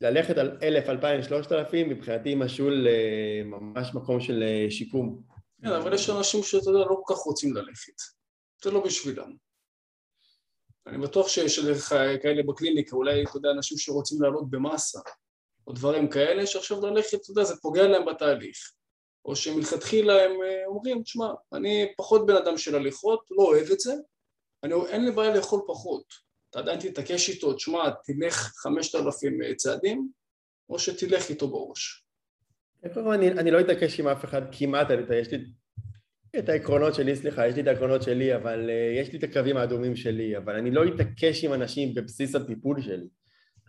[0.00, 5.22] ללכת על אלף, אלפיים, שלושת אלפים, מבחינתי משול אה, ממש מקום של אה, שיקום.
[5.62, 7.92] כן, אבל יש אנשים שאתה יודע, לא כל כך רוצים ללכת.
[8.64, 9.36] זה לא בשבילם.
[10.86, 15.00] אני בטוח שיש לך כאלה בקליניקה, אולי, אתה יודע, אנשים שרוצים לעלות במאסה,
[15.66, 18.56] או דברים כאלה, שעכשיו ללכת, אתה יודע, זה פוגע להם בתהליך.
[19.24, 23.80] או שמלכתחילה הם אה, אומרים, תשמע, אני פחות בן אדם של הליכות, לא אוהב את
[23.80, 23.94] זה,
[24.64, 26.29] אני, אין לי בעיה לאכול פחות.
[26.50, 30.08] אתה עדיין תתעקש איתו, תשמע, תלך חמשת אלפים אה, צעדים,
[30.68, 32.04] או שתלך איתו בראש.
[32.84, 35.44] אני, אני לא אתעקש עם אף אחד כמעט, יש לי
[36.38, 39.56] את העקרונות שלי, סליחה, יש לי את העקרונות שלי, אבל uh, יש לי את הקווים
[39.56, 43.08] האדומים שלי, אבל אני לא אתעקש עם אנשים בבסיס הטיפול שלי.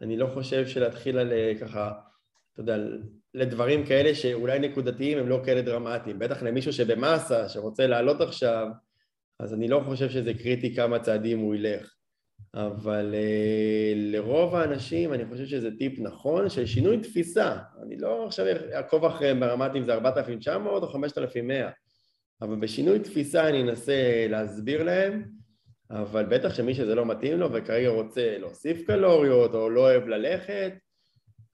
[0.02, 1.92] אני לא חושב שלהתחיל על ככה,
[2.54, 2.78] אתה יודע,
[3.34, 6.20] לדברים כאלה שאולי נקודתיים הם לא כאלה דרמטיים.
[6.20, 8.68] בטח למישהו שבמאסה, שרוצה לעלות עכשיו,
[9.40, 11.94] אז אני לא חושב שזה קריטי כמה צעדים הוא ילך.
[12.56, 17.58] אבל uh, לרוב האנשים אני חושב שזה טיפ נכון של שינוי תפיסה.
[17.84, 21.70] אני לא עכשיו אעקוב אחריהם ברמת אם זה 4,900 או 5,100.
[22.42, 25.24] אבל בשינוי תפיסה אני אנסה להסביר להם,
[25.92, 30.74] אבל בטח שמי שזה לא מתאים לו וכרגע רוצה להוסיף קלוריות או לא אוהב ללכת,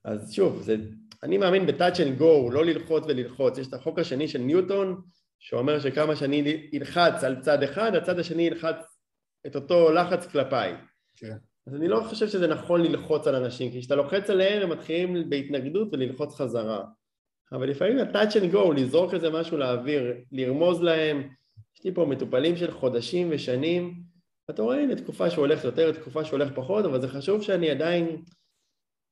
[0.04, 0.76] אז שוב, זה,
[1.22, 3.58] אני מאמין ב-touch and go, לא ללחוץ וללחוץ.
[3.58, 5.00] יש את החוק השני של ניוטון,
[5.38, 8.97] שאומר שכמה שאני אלחץ על צד אחד, הצד השני ילחץ
[9.48, 10.74] את אותו לחץ כלפיי.
[11.16, 11.36] כן.
[11.66, 15.30] אז אני לא חושב שזה נכון ללחוץ על אנשים, כי כשאתה לוחץ עליהם הם מתחילים
[15.30, 16.84] בהתנגדות וללחוץ חזרה.
[17.52, 21.28] אבל לפעמים ה-touch and go, לזרוק איזה משהו לאוויר, לרמוז להם,
[21.78, 24.02] יש לי פה מטופלים של חודשים ושנים,
[24.50, 27.70] אתה רואה, הנה תקופה שהוא הולך יותר, תקופה שהוא הולך פחות, אבל זה חשוב שאני
[27.70, 28.22] עדיין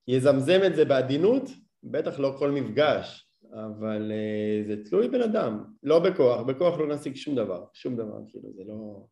[0.08, 1.42] יזמזם את זה בעדינות,
[1.82, 7.16] בטח לא כל מפגש, אבל uh, זה תלוי בן אדם, לא בכוח, בכוח לא נשיג
[7.16, 9.06] שום דבר, שום דבר, כאילו, זה לא...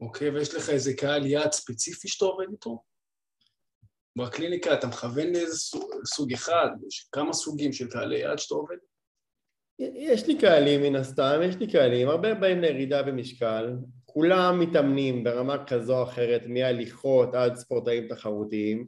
[0.00, 2.82] אוקיי, ויש לך איזה קהל יעד ספציפי שאתה עובד איתו?
[4.18, 8.76] בקליניקה אתה מכוון לאיזה סוג, סוג אחד, יש כמה סוגים של קהלי יעד שאתה עובד?
[9.78, 15.64] יש לי קהלים מן הסתם, יש לי קהלים, הרבה באים לירידה במשקל, כולם מתאמנים ברמה
[15.64, 18.84] כזו או אחרת, מהליכות עד ספורטאים תחרותיים.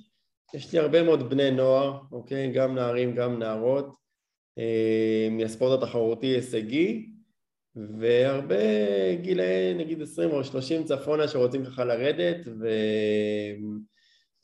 [0.54, 2.52] יש לי הרבה מאוד בני נוער, אוקיי?
[2.52, 3.94] גם נערים, גם נערות,
[4.58, 7.10] אה, מהספורט התחרותי הישגי,
[7.76, 8.56] והרבה
[9.22, 12.68] גילאי נגיד 20 או 30 צפונה שרוצים ככה לרדת, ו...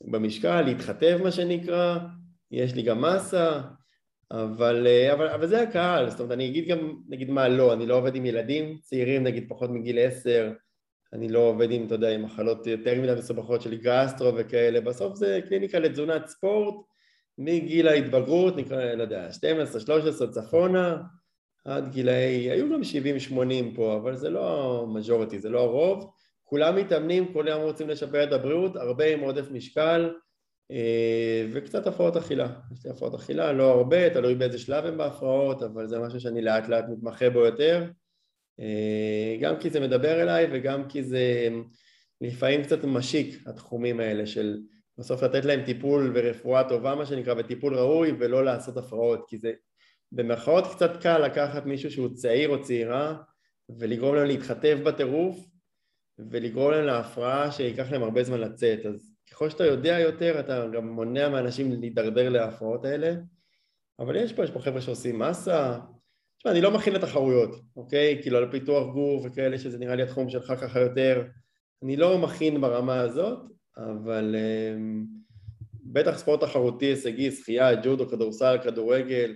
[0.01, 1.97] במשקל, להתחתב מה שנקרא,
[2.51, 3.61] יש לי גם מסה,
[4.31, 7.95] אבל, אבל, אבל זה הקהל, זאת אומרת אני אגיד גם, נגיד מה לא, אני לא
[7.95, 10.51] עובד עם ילדים צעירים נגיד פחות מגיל עשר,
[11.13, 15.15] אני לא עובד עם, אתה יודע, עם מחלות יותר מדי מסובכות של גסטרו וכאלה, בסוף
[15.15, 16.75] זה קליניקה לתזונת ספורט
[17.37, 20.97] מגיל ההתבגרות, נקרא, לא יודע, 12, 13 צפונה,
[21.67, 22.81] עד גילאי, היו גם
[23.31, 26.11] 70-80 פה, אבל זה לא מז'וריטי, זה לא הרוב,
[26.43, 30.13] כולם מתאמנים, כולם רוצים לשפר את הבריאות, הרבה עם עודף משקל
[30.71, 32.47] אה, וקצת הפרעות אכילה.
[32.73, 36.41] יש לי הפרעות אכילה, לא הרבה, תלוי באיזה שלב הם בהפרעות, אבל זה משהו שאני
[36.41, 37.85] לאט לאט מתמחה בו יותר.
[38.59, 41.47] אה, גם כי זה מדבר אליי וגם כי זה
[42.21, 44.59] לפעמים קצת משיק, התחומים האלה של
[44.97, 49.51] בסוף לתת להם טיפול ורפואה טובה, מה שנקרא, וטיפול ראוי, ולא לעשות הפרעות, כי זה
[50.11, 53.15] במרכאות קצת קל לקחת מישהו שהוא צעיר או צעירה
[53.79, 55.39] ולגרום להם להתחטף בטירוף
[56.31, 58.85] ולגרום להם להפרעה שייקח להם הרבה זמן לצאת.
[58.85, 63.13] אז ככל שאתה יודע יותר, אתה גם מונע מאנשים להידרדר להפרעות האלה.
[63.99, 65.79] אבל יש פה, יש פה חבר'ה שעושים מסה.
[66.37, 68.19] תשמע, אני לא מכין לתחרויות, אוקיי?
[68.21, 71.23] כאילו על פיתוח גוף וכאלה, שזה נראה לי התחום שלך ככה יותר.
[71.83, 73.39] אני לא מכין ברמה הזאת,
[73.77, 75.07] אבל um,
[75.83, 79.33] בטח ספורט תחרותי, הישגי, שחייה, ג'ודו, כדורסל, כדורגל.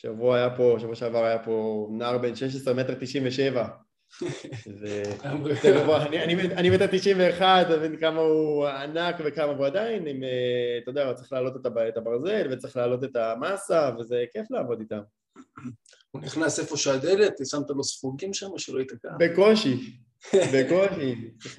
[0.00, 3.66] שבוע היה פה, שבוע שעבר היה פה נער בן 16 מטר 97.
[6.56, 11.14] אני מטר 91, אתה מבין כמה הוא ענק וכמה הוא עדיין, אם, אה, אתה יודע,
[11.14, 11.56] צריך להעלות
[11.88, 15.00] את הברזל וצריך להעלות את המסה, וזה כיף לעבוד איתם.
[16.10, 19.08] הוא נכנס איפה שהדלת, שמת לו ספוגים שם, שלא ייתקע.
[19.18, 19.96] בקושי,
[20.34, 21.14] בקושי.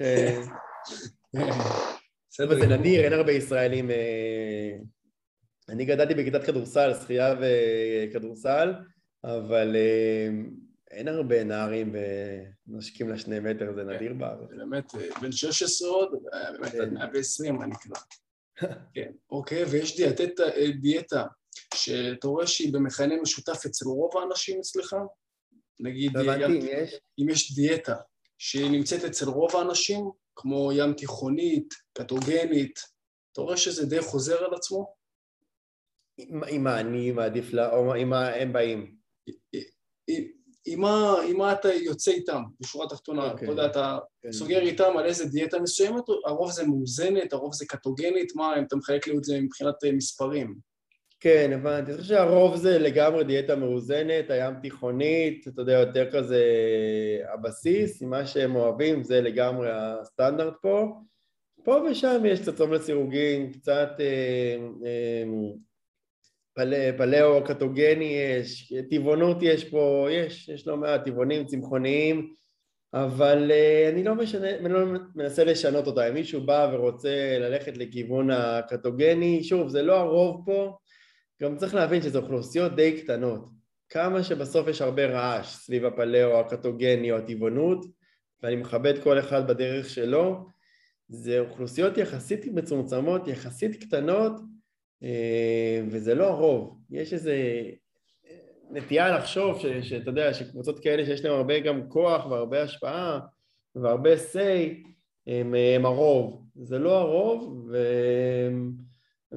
[1.36, 1.50] אה,
[2.30, 3.90] בסדר, זה נדיר, אין הרבה ישראלים.
[5.68, 8.72] אה, אני גדלתי בכיתת כדורסל, שחייה וכדורסל,
[9.24, 9.76] אבל
[10.90, 11.94] אין הרבה נערים
[12.66, 14.50] ונושקים לשני מטר, זה נדיר כן, בארץ.
[14.56, 18.00] באמת, אה, בן 16 עוד, אה, באמת עד 120 מה נקרא.
[18.94, 21.24] כן, אוקיי, ויש דיאטה, אה, דיאטה
[21.74, 24.96] שאתה רואה שהיא במכנה משותף אצל רוב האנשים אצלך?
[25.80, 26.16] נגיד,
[27.18, 27.96] אם יש דיאטה
[28.38, 32.80] שהיא נמצאת אצל רוב האנשים, כמו ים תיכונית, קטוגנית,
[33.32, 34.95] אתה רואה שזה די חוזר על עצמו?
[36.48, 38.96] עם מה אני מעדיף לה, או עם מה הם באים?
[40.66, 43.34] עם מה, עם אתה יוצא איתם, בשורה התחתונה, okay.
[43.34, 44.22] אתה יודע, אתה okay.
[44.22, 44.32] כן.
[44.32, 48.76] סוגר איתם על איזה דיאטה מסוימת, הרוב זה מאוזנת, הרוב זה קטוגנית, מה, אם אתה
[48.76, 50.54] מחלק לי את זה מבחינת אה, מספרים?
[51.20, 51.90] כן, הבנתי.
[51.90, 56.42] אני חושב שהרוב זה לגמרי דיאטה מאוזנת, הים תיכונית, אתה יודע, יותר כזה
[57.34, 61.00] הבסיס, מה שהם אוהבים זה לגמרי הסטנדרט פה.
[61.64, 64.56] פה ושם יש קצת צום לסירוגין, קצת אה,
[64.86, 65.24] אה,
[66.96, 72.32] פלאו, קטוגני יש, טבעונות יש פה, יש, יש לא מעט טבעונים, צמחוניים,
[72.94, 74.80] אבל uh, אני לא, משנה, אני לא
[75.14, 76.08] מנסה לשנות אותה.
[76.08, 80.76] אם מישהו בא ורוצה ללכת לכיוון הקטוגני, שוב, זה לא הרוב פה,
[81.42, 83.48] גם צריך להבין שזה אוכלוסיות די קטנות.
[83.88, 87.86] כמה שבסוף יש הרבה רעש סביב הפלאו, הקטוגני או הטבעונות,
[88.42, 90.46] ואני מכבד כל אחד בדרך שלו,
[91.08, 94.55] זה אוכלוסיות יחסית מצומצמות, יחסית קטנות, אה,
[95.90, 96.78] וזה לא הרוב.
[96.90, 97.34] יש איזה
[98.70, 103.20] נטייה לחשוב שאתה יודע, שקבוצות כאלה שיש להן הרבה גם כוח והרבה השפעה
[103.74, 104.88] והרבה say,
[105.26, 106.42] הם, הם הרוב.
[106.54, 107.76] זה לא הרוב, ו...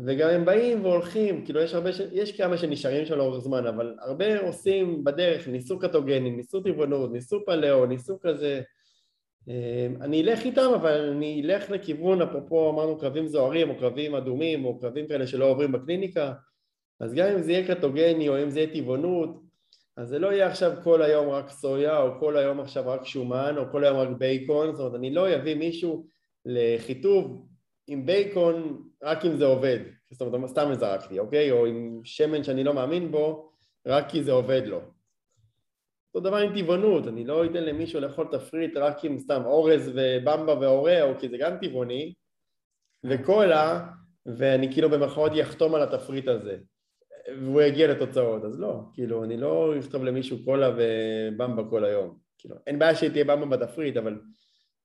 [0.05, 2.01] וגם הם באים והולכים, כאילו יש הרבה, ש...
[2.11, 7.45] יש כמה שנשארים שם לאורך זמן, אבל הרבה עושים בדרך, ניסו קטוגנים, ניסו טבעונות, ניסו
[7.45, 8.61] פלאו, ניסו כזה,
[10.01, 14.79] אני אלך איתם, אבל אני אלך לכיוון, אפרופו אמרנו קרבים זוהרים, או קרבים אדומים, או
[14.79, 16.33] קרבים כאלה שלא עוברים בקליניקה,
[16.99, 19.41] אז גם אם זה יהיה קטוגני, או אם זה יהיה טבעונות,
[19.97, 23.55] אז זה לא יהיה עכשיו כל היום רק סויה, או כל היום עכשיו רק שומן,
[23.57, 26.05] או כל היום רק בייקון, זאת אומרת, אני לא אביא מישהו
[26.45, 27.47] לחיטוב
[27.87, 29.79] עם בייקון רק אם זה עובד,
[30.11, 31.51] זאת אומרת, סתם זרקתי, אוקיי?
[31.51, 33.51] או עם שמן שאני לא מאמין בו,
[33.87, 34.98] רק כי זה עובד לו.
[36.15, 40.59] אותו דבר עם טבעונות, אני לא אתן למישהו לאכול תפריט רק עם סתם אורז ובמבה
[40.59, 42.13] ואוראו, כי זה גם טבעוני,
[43.03, 43.89] וקולה,
[44.37, 46.57] ואני כאילו במרכאות יחתום על התפריט הזה,
[47.41, 52.55] והוא יגיע לתוצאות, אז לא, כאילו, אני לא אכתוב למישהו קולה ובמבה כל היום, כאילו,
[52.67, 54.19] אין בעיה שתהיה במבה בתפריט, אבל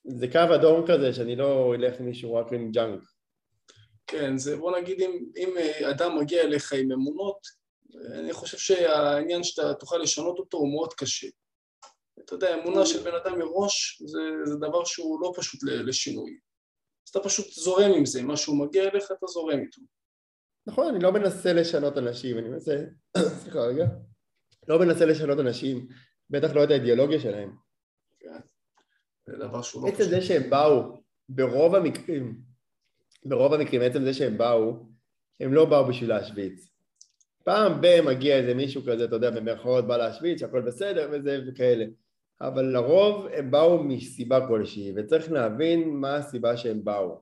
[0.05, 3.01] זה קו אדום כזה שאני לא אלך עם מישהו רק עם ג'אנק.
[4.07, 5.55] כן, זה בוא נגיד אם, אם
[5.91, 7.64] אדם מגיע אליך עם אמונות,
[7.95, 11.27] אני חושב שהעניין שאתה תוכל לשנות אותו הוא מאוד קשה.
[12.25, 16.39] אתה יודע, אמונה של בן אדם מראש זה, זה דבר שהוא לא פשוט לשינוי.
[17.07, 19.81] אז אתה פשוט זורם עם זה, מה שהוא מגיע אליך אתה זורם איתו.
[20.67, 22.77] נכון, אני לא מנסה לשנות אנשים, אני מנסה,
[23.43, 23.85] סליחה רגע,
[24.69, 25.89] לא מנסה לשנות אנשים,
[26.31, 27.57] בטח לא את האידיאולוגיה שלהם.
[28.21, 28.39] כן,
[29.27, 30.01] זה דבר שהוא לא פשוט.
[30.01, 32.41] עצם זה שהם באו, ברוב המקרים,
[33.25, 34.87] ברוב המקרים, עצם זה שהם באו,
[35.41, 36.74] הם לא באו בשביל להשוויץ.
[37.45, 41.85] פעם ב- מגיע איזה מישהו כזה, אתה יודע, במרכאות בא להשוויץ, שהכל בסדר וזה וכאלה.
[42.41, 47.21] אבל לרוב הם באו מסיבה כלשהי, וצריך להבין מה הסיבה שהם באו.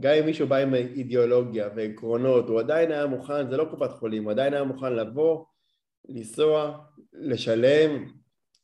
[0.00, 4.24] גם אם מישהו בא עם אידיאולוגיה ועקרונות, הוא עדיין היה מוכן, זה לא קופת חולים,
[4.24, 5.44] הוא עדיין היה מוכן לבוא,
[6.08, 6.78] לנסוע,
[7.12, 8.06] לשלם,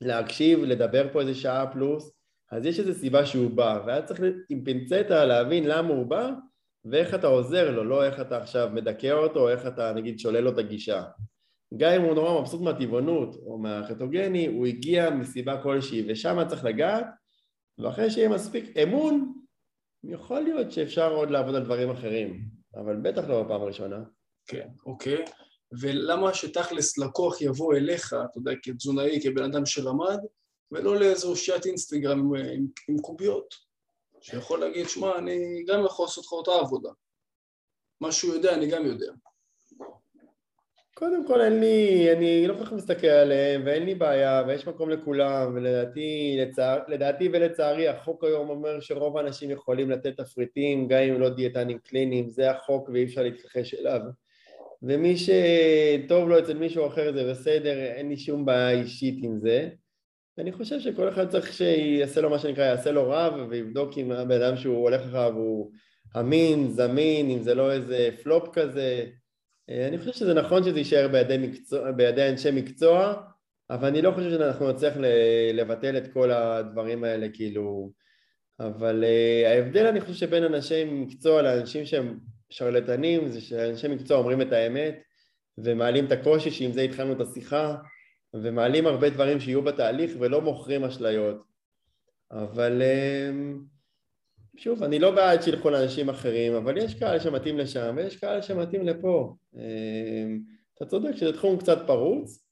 [0.01, 2.12] להקשיב, לדבר פה איזה שעה פלוס,
[2.51, 6.31] אז יש איזו סיבה שהוא בא, והיה צריך עם פינצטה להבין למה הוא בא,
[6.85, 10.41] ואיך אתה עוזר לו, לא איך אתה עכשיו מדכא אותו, או איך אתה נגיד שולל
[10.41, 11.03] לו את הגישה.
[11.76, 17.07] גם אם הוא נורא מבסוט מהטבעונות או מהחטוגני, הוא הגיע מסיבה כלשהי, ושם צריך לגעת,
[17.78, 19.35] ואחרי שיהיה מספיק אמון,
[20.05, 22.41] יכול להיות שאפשר עוד לעבוד על דברים אחרים,
[22.74, 24.03] אבל בטח לא בפעם הראשונה.
[24.47, 25.24] כן, אוקיי.
[25.81, 30.18] ולמה שתכלס לקוח יבוא אליך, אתה יודע, כתזונאי, כבן אדם שלמד,
[30.72, 33.55] ולא לאיזו אושיית אינסטגרם עם, עם, עם קוביות,
[34.20, 36.90] שיכול להגיד, שמע, אני גם יכול לעשות לך אותה עבודה.
[38.00, 39.12] מה שהוא יודע, אני גם יודע.
[40.94, 44.90] קודם כל אין לי, אני לא כל כך מסתכל עליהם ואין לי בעיה ויש מקום
[44.90, 51.20] לכולם ולדעתי לצער, לדעתי ולצערי החוק היום אומר שרוב האנשים יכולים לתת תפריטים גם אם
[51.20, 54.00] לא דיאטנים קליניים זה החוק ואי אפשר להתכחש אליו
[54.82, 59.68] ומי שטוב לו אצל מישהו אחר זה בסדר, אין לי שום בעיה אישית עם זה
[60.39, 64.43] ואני חושב שכל אחד צריך שיעשה לו מה שנקרא, יעשה לו רב ויבדוק אם הבן
[64.43, 65.70] אדם שהוא הולך אחריו הוא
[66.18, 69.07] אמין, זמין, אם זה לא איזה פלופ כזה.
[69.70, 73.14] אה, אני חושב שזה נכון שזה יישאר בידי, מקצוע, בידי אנשי מקצוע,
[73.70, 74.95] אבל אני לא חושב שאנחנו נצליח
[75.55, 77.93] לבטל את כל הדברים האלה, כאילו...
[78.61, 82.18] אבל uh, ההבדל, אני חושב, שבין אנשי מקצוע לאנשים שהם
[82.51, 85.03] שרלטנים, זה שאנשי מקצוע אומרים את האמת
[85.59, 87.76] ומעלים את הקושי, שעם זה התחלנו את השיחה,
[88.35, 91.43] ומעלים הרבה דברים שיהיו בתהליך ולא מוכרים אשליות.
[92.31, 92.83] אבל...
[92.83, 93.70] Uh,
[94.57, 98.87] שוב, אני לא בעד שילכו לאנשים אחרים, אבל יש קהל שמתאים לשם ויש קהל שמתאים
[98.87, 99.35] לפה.
[99.55, 100.41] אמ,
[100.76, 102.45] אתה צודק שזה תחום קצת פרוץ,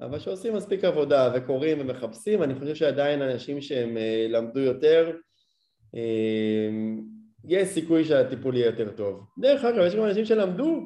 [0.00, 5.16] אבל שעושים מספיק עבודה וקוראים ומחפשים, אני חושב שעדיין אנשים שהם אה, למדו יותר,
[5.94, 7.00] אמ,
[7.48, 9.20] יש סיכוי שהטיפול יהיה יותר טוב.
[9.38, 10.80] דרך אגב, יש גם אנשים שלמדו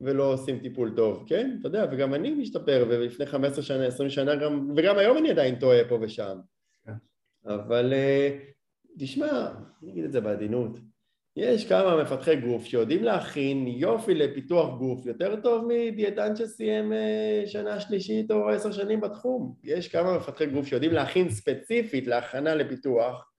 [0.00, 1.56] ולא עושים טיפול טוב, כן?
[1.60, 5.58] אתה יודע, וגם אני משתפר, ולפני 15 שנה, 20 שנה גם, וגם היום אני עדיין
[5.58, 6.38] טועה פה ושם.
[6.86, 6.92] כן.
[7.46, 8.38] אבל אה,
[8.98, 10.78] תשמע, אני אגיד את זה בעדינות,
[11.36, 17.80] יש כמה מפתחי גוף שיודעים להכין יופי לפיתוח גוף יותר טוב מדיאטן שסיים אה, שנה
[17.80, 19.54] שלישית או עשר שנים בתחום.
[19.64, 23.30] יש כמה מפתחי גוף שיודעים להכין ספציפית להכנה לפיתוח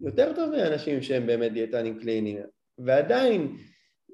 [0.00, 2.38] יותר טוב מאנשים שהם באמת דיאטנים קליניים.
[2.78, 3.56] ועדיין,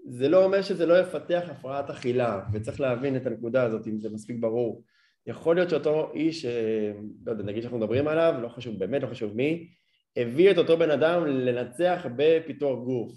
[0.05, 4.11] זה לא אומר שזה לא יפתח הפרעת אכילה, וצריך להבין את הנקודה הזאת, אם זה
[4.11, 4.85] מספיק ברור.
[5.27, 6.93] יכול להיות שאותו איש, אה,
[7.27, 9.69] לא יודע, נגיד שאנחנו מדברים עליו, לא חשוב, באמת לא חשוב מי,
[10.17, 13.13] הביא את אותו בן אדם לנצח בפיתוח גוף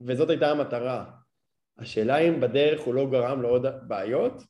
[0.00, 1.04] וזאת הייתה המטרה
[1.78, 4.42] השאלה אם בדרך הוא לא גרם לעוד בעיות?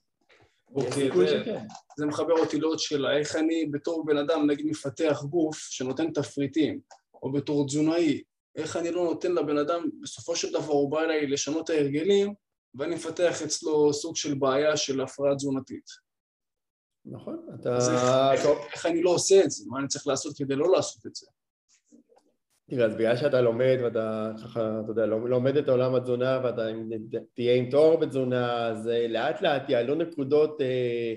[0.74, 1.56] אוקיי, זה,
[1.98, 6.80] זה מחבר אותי לעוד שאלה, איך אני בתור בן אדם נגיד מפתח גוף שנותן תפריטים
[7.22, 8.22] או בתור תזונאי,
[8.56, 12.34] איך אני לא נותן לבן אדם, בסופו של דבר הוא בא אליי לשנות את ההרגלים
[12.74, 16.04] ואני מפתח אצלו סוג של בעיה של הפרעה תזונתית.
[17.06, 17.78] נכון, אתה...
[18.32, 19.64] איך, איך אני לא עושה את זה?
[19.68, 21.26] מה אני צריך לעשות כדי לא לעשות את זה?
[22.70, 26.62] תראה, אז בגלל שאתה לומד ואתה ככה, אתה יודע, לומד את עולם התזונה ואתה
[27.34, 31.14] תהיה עם תואר בתזונה, אז אה, לאט לאט יעלו נקודות, אה,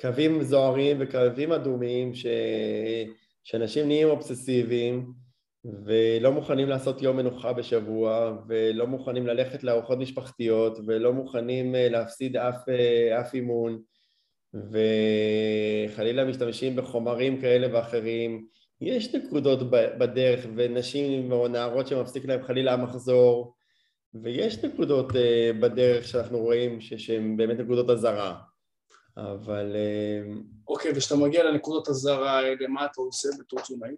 [0.00, 2.26] קווים זוהרים וקווים אדומים ש...
[3.44, 5.12] שאנשים נהיים אובססיביים
[5.64, 12.36] ולא מוכנים לעשות יום מנוחה בשבוע ולא מוכנים ללכת לארוחות משפחתיות ולא מוכנים אה, להפסיד
[12.36, 12.68] אף,
[13.20, 13.82] אף אימון
[14.54, 18.46] וחלילה משתמשים בחומרים כאלה ואחרים
[18.80, 23.54] יש נקודות בדרך ונשים או נערות שמפסיק להם חלילה המחזור
[24.22, 28.36] ויש נקודות אה, בדרך שאנחנו רואים שהן באמת נקודות אזהרה
[29.16, 29.76] אבל...
[29.76, 30.34] אה,
[30.68, 33.94] אוקיי, וכשאתה מגיע לנקודות אזהרה האלה, מה אתה עושה בתור תזונאי?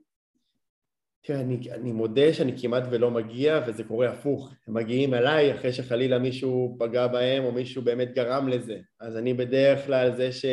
[1.26, 5.72] תראה, אני, אני מודה שאני כמעט ולא מגיע וזה קורה הפוך, הם מגיעים אליי אחרי
[5.72, 10.44] שחלילה מישהו פגע בהם או מישהו באמת גרם לזה אז אני בדרך כלל זה ש...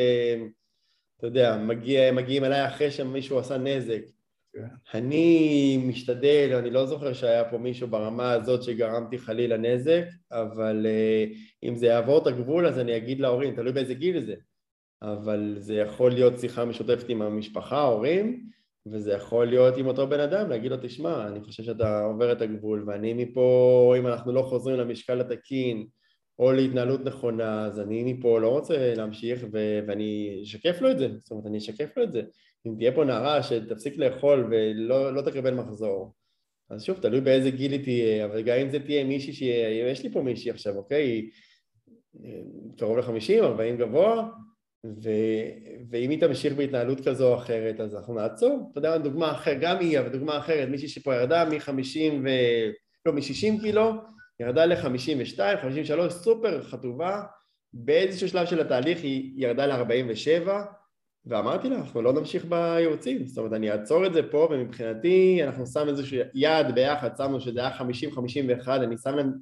[1.17, 4.01] אתה יודע, מגיע, מגיעים אליי אחרי שמישהו עשה נזק.
[4.01, 4.59] Yeah.
[4.59, 4.97] כן.
[4.97, 11.37] אני משתדל, אני לא זוכר שהיה פה מישהו ברמה הזאת שגרמתי חלילה נזק, אבל uh,
[11.63, 14.35] אם זה יעבור את הגבול אז אני אגיד להורים, תלוי באיזה גיל זה,
[15.01, 18.49] אבל זה יכול להיות שיחה משותפת עם המשפחה, ההורים,
[18.85, 22.41] וזה יכול להיות עם אותו בן אדם, להגיד לו, תשמע, אני חושב שאתה עובר את
[22.41, 25.87] הגבול, ואני מפה, אם אנחנו לא חוזרים למשקל התקין,
[26.39, 31.07] או להתנהלות נכונה, אז אני מפה לא רוצה להמשיך ו- ואני אשקף לו את זה,
[31.17, 32.21] זאת אומרת אני אשקף לו את זה.
[32.67, 36.13] אם תהיה פה נערה שתפסיק לאכול ולא לא תקבל מחזור,
[36.69, 40.11] אז שוב, תלוי באיזה גיל היא תהיה, אבל גם אם זה תהיה מישהי שיש לי
[40.11, 41.29] פה מישהי עכשיו, אוקיי,
[42.77, 44.29] קרוב ל-50, 40 גבוה,
[44.85, 45.09] ו...
[45.89, 48.69] ואם היא תמשיך בהתנהלות כזו או אחרת, אז אנחנו נעצור.
[48.71, 52.29] אתה יודע, דוגמה אחרת, גם היא, אבל דוגמה אחרת, מישהי שפה ירדה מ-50 ו...
[53.05, 53.93] לא, מ-60 קילו,
[54.39, 57.21] ירדה ל-52, 53, סופר חטובה,
[57.73, 60.49] באיזשהו שלב של התהליך היא ירדה ל-47,
[61.25, 65.67] ואמרתי לה, אנחנו לא נמשיך בייעוצים, זאת אומרת, אני אעצור את זה פה, ומבחינתי אנחנו
[65.67, 67.77] שם איזשהו יעד ביחד, שמנו שזה היה
[68.65, 69.33] 50-51, אני שם להם,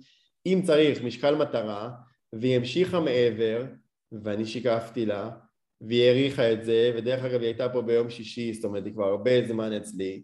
[0.46, 1.90] אם צריך, משקל מטרה,
[2.34, 3.66] והיא המשיכה מעבר,
[4.24, 5.30] ואני שיקפתי לה,
[5.82, 9.06] והיא העריכה את זה, ודרך אגב היא הייתה פה ביום שישי, זאת אומרת היא כבר
[9.06, 10.24] הרבה זמן אצלי,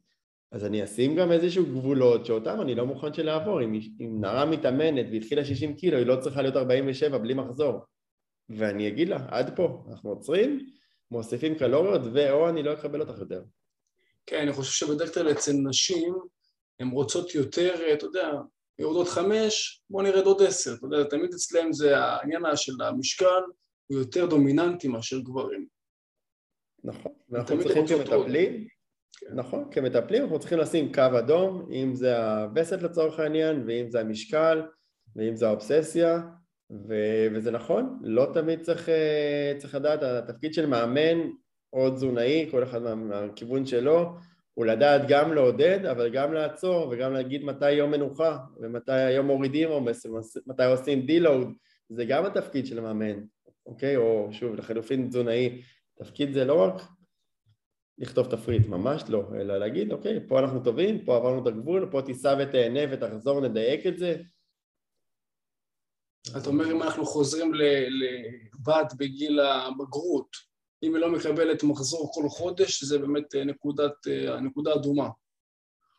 [0.51, 5.05] אז אני אשים גם איזשהו גבולות שאותם אני לא מוכן שלעבור, אם, אם נערה מתאמנת
[5.11, 7.79] והתחילה 60 קילו, היא לא צריכה להיות 47 בלי מחזור,
[8.49, 10.69] ואני אגיד לה, עד פה, אנחנו עוצרים,
[11.11, 13.43] מוסיפים קלוריות, ואו אני לא אקבל אותך יותר.
[14.25, 16.15] כן, אני חושב שבדרך כלל אצל נשים,
[16.79, 18.31] הן רוצות יותר, אתה יודע,
[18.79, 23.41] יורדות חמש, בוא נרד עוד עשר, אתה יודע, תמיד אצלם זה העניין של המשקל
[23.87, 25.67] הוא יותר דומיננטי מאשר גברים.
[26.83, 28.67] נכון, ואנחנו צריכים כמטפלים,
[29.19, 29.35] כן.
[29.35, 34.61] נכון, כמטפלים אנחנו צריכים לשים קו אדום, אם זה הווסת לצורך העניין, ואם זה המשקל,
[35.15, 36.21] ואם זה האובססיה,
[36.71, 41.29] ו- וזה נכון, לא תמיד צריך, אה, צריך לדעת, התפקיד של מאמן
[41.73, 44.09] או תזונאי, כל אחד מה- מהכיוון שלו,
[44.53, 49.69] הוא לדעת גם לעודד, אבל גם לעצור וגם להגיד מתי יום מנוחה ומתי היום מורידים
[49.69, 50.05] עומס,
[50.47, 51.47] מתי עושים דילואוד,
[51.89, 53.23] זה גם התפקיד של המאמן,
[53.67, 53.95] אוקיי?
[53.95, 55.61] או שוב, לחלופין תזונאי,
[55.95, 56.81] תפקיד זה לא רק
[57.97, 62.01] לכתוב תפריט, ממש לא, אלא להגיד, אוקיי, פה אנחנו טובים, פה עברנו את הגבול, פה
[62.01, 64.15] תיסע ותהנה ותחזור, נדייק את זה.
[66.37, 70.29] אתה אומר, אם אנחנו חוזרים לבת בגיל הבגרות,
[70.83, 75.09] אם היא לא מקבלת מחזור כל חודש, זה באמת אה, נקודת, אה, נקודה אדומה.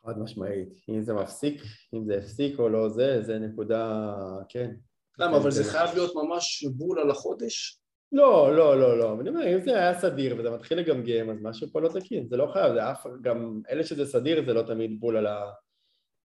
[0.05, 0.69] חד משמעית.
[0.89, 1.63] אם זה מפסיק,
[1.95, 4.15] אם זה הפסיק או לא זה, זה נקודה,
[4.49, 4.75] כן.
[5.19, 5.37] למה?
[5.37, 7.81] אבל זה חייב להיות ממש בול על החודש?
[8.13, 9.17] לא, לא, לא, לא.
[9.21, 12.29] אני אומר, אם זה היה סדיר וזה מתחיל לגמגם, אז משהו פה לא תקין.
[12.29, 13.07] זה לא חייב, זה אף...
[13.23, 15.51] גם אלה שזה סדיר זה לא תמיד בול על ה...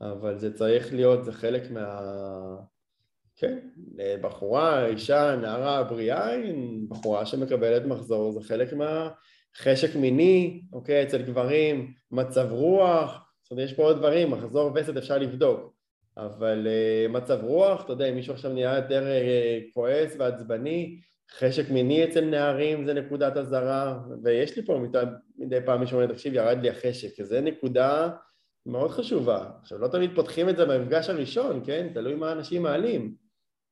[0.01, 2.01] אבל זה צריך להיות, זה חלק מה...
[3.37, 3.59] כן,
[4.23, 6.31] בחורה, אישה, נערה בריאה,
[6.89, 13.73] בחורה שמקבלת מחזור, זה חלק מהחשק מיני, אוקיי, אצל גברים, מצב רוח, זאת אומרת, יש
[13.73, 15.75] פה עוד דברים, מחזור וסת אפשר לבדוק,
[16.19, 21.01] אבל uh, מצב רוח, אתה יודע, אם מישהו עכשיו נהיה יותר uh, כועס ועצבני,
[21.39, 25.03] חשק מיני אצל נערים זה נקודת אזהרה, ויש לי פה מדי,
[25.39, 28.11] מדי פעם מישהו אומר, תקשיב, ירד לי החשק, זו נקודה
[28.67, 29.51] מאוד חשובה.
[29.61, 31.89] עכשיו, לא תמיד פותחים את זה במפגש הראשון, כן?
[31.95, 33.15] תלוי מה אנשים מעלים.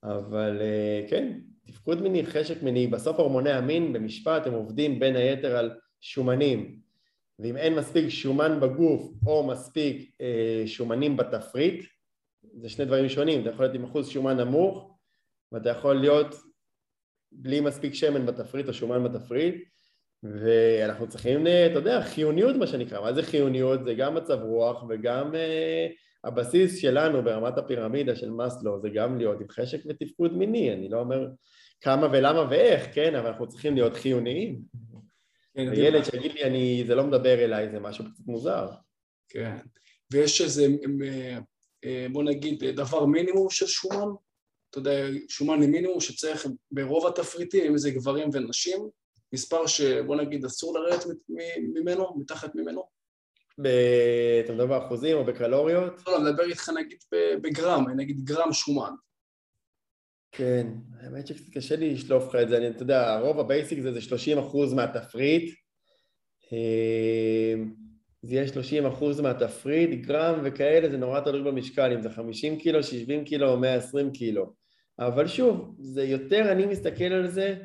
[0.05, 5.57] אבל אה, כן, תפקוד מיני, חשק מיני, בסוף הורמוני המין במשפט הם עובדים בין היתר
[5.57, 5.71] על
[6.01, 6.79] שומנים
[7.39, 11.85] ואם אין מספיק שומן בגוף או מספיק אה, שומנים בתפריט
[12.55, 14.97] זה שני דברים שונים, אתה יכול להיות עם אחוז שומן נמוך
[15.53, 16.35] ואתה יכול להיות
[17.33, 19.55] בלי מספיק שמן בתפריט או שומן בתפריט
[20.23, 23.85] ואנחנו צריכים, אה, אתה יודע, חיוניות מה שנקרא, מה זה חיוניות?
[23.85, 25.87] זה גם מצב רוח וגם אה,
[26.25, 31.01] הבסיס שלנו ברמת הפירמידה של מאסלו זה גם להיות עם חשק ותפקוד מיני, אני לא
[31.01, 31.29] אומר
[31.81, 34.61] כמה ולמה ואיך, כן, אבל אנחנו צריכים להיות חיוניים.
[35.55, 38.69] כן, ילד שיגיד לי, אני, זה לא מדבר אליי, זה משהו קצת מוזר.
[39.29, 39.57] כן,
[40.13, 40.67] ויש איזה,
[41.05, 41.39] אה,
[42.13, 44.09] בוא נגיד, דבר מינימום של שומן,
[44.71, 48.89] אתה יודע, שומן מינימום שצריך ברוב התפריטים, אם זה גברים ונשים,
[49.33, 51.07] מספר שבוא נגיד אסור לרדת
[51.75, 52.85] ממנו, מתחת ממנו?
[53.63, 53.67] ב...
[54.45, 55.93] אתה מדבר באחוזים או בקלוריות?
[56.07, 56.99] לא, לא, מדבר איתך נגיד
[57.43, 58.93] בגרם, נגיד גרם שומן.
[60.33, 60.67] כן,
[61.01, 63.93] האמת שקצת קשה לי לשלוף לך את זה, אני, אתה יודע, הרוב ה basic זה,
[63.93, 65.55] זה 30 אחוז מהתפריט,
[66.53, 67.75] אמ,
[68.27, 72.83] זה יהיה 30 אחוז מהתפריט, גרם וכאלה זה נורא תלוי במשקל, אם זה 50 קילו,
[72.83, 74.53] 70 קילו או 120 קילו,
[74.99, 77.57] אבל שוב, זה יותר, אני מסתכל על זה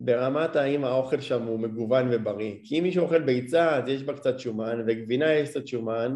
[0.00, 2.54] ברמת האם האוכל שם הוא מגוון ובריא.
[2.64, 6.14] כי אם מישהו אוכל ביצה אז יש בה קצת שומן, וגבינה יש קצת שומן,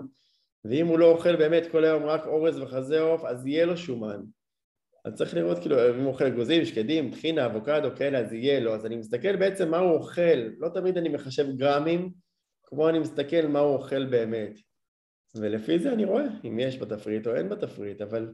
[0.65, 4.21] ואם הוא לא אוכל באמת כל היום רק אורז וחזה עוף, אז יהיה לו שומן.
[5.05, 8.75] אז צריך לראות כאילו, אם הוא אוכל אגוזים, שקדים, טחינה, אבוקדו, כאלה, אז יהיה לו.
[8.75, 12.11] אז אני מסתכל בעצם מה הוא אוכל, לא תמיד אני מחשב גרמים,
[12.67, 14.59] כמו אני מסתכל מה הוא אוכל באמת.
[15.35, 18.33] ולפי זה אני רואה אם יש בתפריט או אין בתפריט, אבל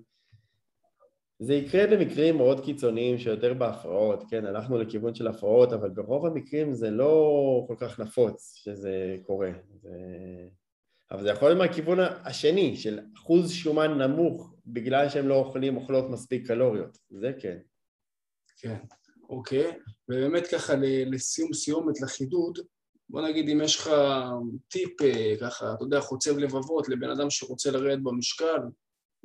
[1.39, 6.73] זה יקרה במקרים מאוד קיצוניים שיותר בהפרעות, כן, הלכנו לכיוון של הפרעות, אבל ברוב המקרים
[6.73, 9.51] זה לא כל כך נפוץ שזה קורה.
[9.83, 9.91] זה...
[11.11, 16.11] אבל זה יכול להיות מהכיוון השני, של אחוז שומן נמוך בגלל שהם לא אוכלים אוכלות
[16.11, 17.59] מספיק קלוריות, זה כן.
[18.57, 18.77] כן,
[19.29, 19.71] אוקיי,
[20.09, 20.73] ובאמת ככה
[21.07, 22.59] לסיום סיומת, לחידוד,
[23.11, 23.91] בוא נגיד אם יש לך
[24.69, 28.59] טיפ אה, ככה, אתה יודע, חוצב לבבות לבן אדם שרוצה לרדת במשקל,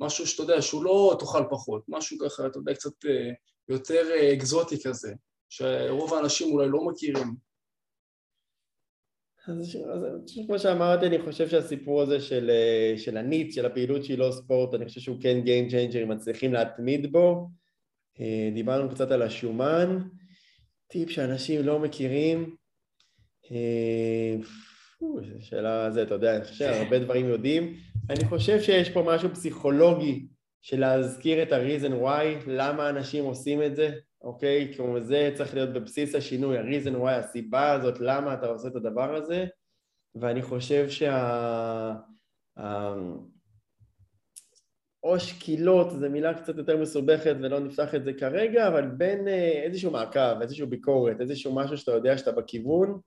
[0.00, 3.30] משהו שאתה יודע, שהוא לא תאכל פחות, משהו ככה, אתה יודע, קצת אה,
[3.68, 5.12] יותר אה, אקזוטי כזה,
[5.48, 7.46] שרוב האנשים אולי לא מכירים.
[9.48, 9.78] אז,
[10.46, 12.50] כמו שאמרתי, אני חושב שהסיפור הזה של,
[12.96, 16.52] של הניץ, של הפעילות שהיא לא ספורט, אני חושב שהוא כן Game Changer, אם מצליחים
[16.52, 17.48] להתמיד בו.
[18.54, 19.98] דיברנו קצת על השומן,
[20.88, 22.56] טיפ שאנשים לא מכירים.
[25.40, 27.74] שאלה זה, אתה יודע, אני חושב שהרבה דברים יודעים.
[28.10, 30.26] אני חושב שיש פה משהו פסיכולוגי
[30.62, 33.92] של להזכיר את ה-reason why, למה אנשים עושים את זה,
[34.22, 34.72] אוקיי?
[34.76, 39.14] כמו זה צריך להיות בבסיס השינוי, ה-reason why, הסיבה הזאת, למה אתה עושה את הדבר
[39.16, 39.46] הזה,
[40.14, 41.94] ואני חושב שה...
[45.02, 49.62] או שקילות, זו מילה קצת יותר מסובכת ולא נפתח את זה כרגע, אבל בין אה,
[49.64, 53.00] איזשהו מעקב, איזשהו ביקורת, איזשהו משהו שאתה יודע שאתה בכיוון,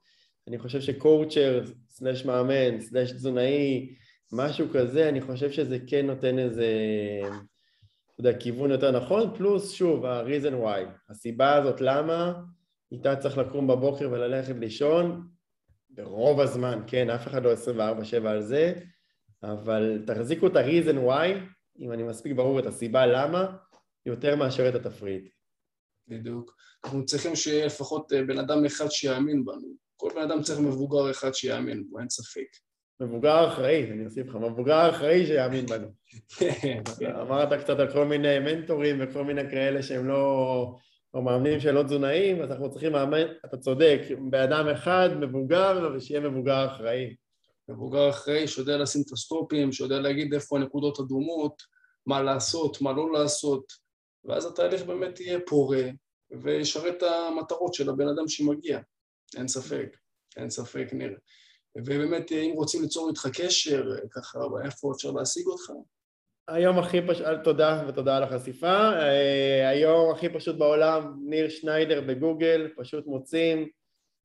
[0.49, 3.95] אני חושב שקואוצ'ר, סלש מאמן, סלש תזונאי,
[4.31, 6.67] משהו כזה, אני חושב שזה כן נותן איזה,
[8.13, 12.33] אתה יודע, כיוון יותר נכון, פלוס שוב, ה-reason why, הסיבה הזאת למה,
[12.91, 15.27] איתה צריך לקום בבוקר וללכת לישון,
[15.89, 18.73] ברוב הזמן, כן, אף אחד לא 24-7 על זה,
[19.43, 21.27] אבל תחזיקו את ה-reason why,
[21.79, 23.57] אם אני מספיק ברור את הסיבה למה,
[24.05, 25.29] יותר מאשר את התפריט.
[26.07, 26.55] בדיוק.
[26.83, 29.88] אנחנו צריכים שיהיה לפחות אה, בן אדם אחד שיאמין בנו.
[29.99, 32.47] כל בן אדם צריך מבוגר אחד שיאמין בו, אין ספק.
[32.99, 35.87] מבוגר אחראי, אני אוסיף לך, מבוגר אחראי שיאמין בנו.
[36.39, 36.81] כן.
[37.21, 40.75] אמרת קצת על כל מיני מנטורים וכל מיני כאלה שהם לא...
[41.13, 46.65] או מאמנים שלא תזונאים, אז אנחנו צריכים מאמן, אתה צודק, באדם אחד, מבוגר, ושיהיה מבוגר
[46.65, 47.15] אחראי.
[47.69, 51.61] מבוגר אחראי שיודע לשים את הסטופים, שיודע להגיד איפה הנקודות אדומות,
[52.05, 53.63] מה לעשות, מה לא לעשות,
[54.25, 55.83] ואז התהליך באמת יהיה פורה
[56.43, 58.79] וישרת את המטרות של הבן אדם שמגיע,
[59.37, 59.97] אין ספק,
[60.37, 61.17] אין ספק ניר.
[61.77, 65.71] ובאמת, אם רוצים ליצור איתך קשר, ככה, איפה אפשר להשיג אותך?
[66.47, 68.91] היום הכי פשוט, תודה ותודה על החשיפה.
[68.99, 73.67] אה, היום הכי פשוט בעולם, ניר שניידר בגוגל, פשוט מוצאים,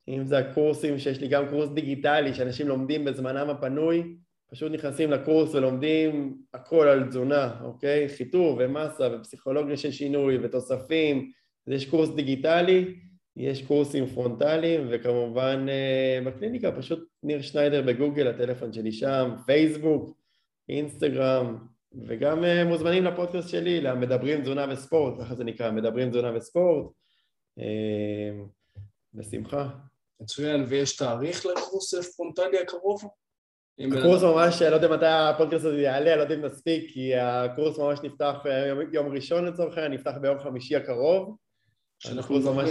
[0.09, 4.17] אם זה הקורסים שיש לי גם קורס דיגיטלי שאנשים לומדים בזמנם הפנוי,
[4.51, 8.09] פשוט נכנסים לקורס ולומדים הכל על תזונה, אוקיי?
[8.09, 11.31] חיתור ומסה ופסיכולוגיה של שינוי ותוספים,
[11.67, 12.95] יש קורס דיגיטלי,
[13.37, 20.19] יש קורסים פרונטליים וכמובן אה, בקליניקה פשוט ניר שניידר בגוגל, הטלפון שלי שם, פייסבוק,
[20.69, 21.59] אינסטגרם,
[22.07, 26.93] וגם אה, מוזמנים לפודקאסט שלי, למדברים תזונה וספורט, ככה זה נקרא, מדברים תזונה וספורט,
[27.59, 28.45] אה,
[29.15, 29.69] בשמחה.
[30.21, 33.03] מצוין, ויש תאריך לקורס פרונטלי הקרוב?
[33.81, 37.99] הקורס ממש, לא יודע מתי הפודקאסט הזה יעלה, לא יודע אם נספיק, כי הקורס ממש
[38.03, 38.35] נפתח
[38.69, 41.37] יום, יום ראשון לצורך העניין, נפתח ביום חמישי הקרוב.
[41.99, 42.71] שאנחנו ממש...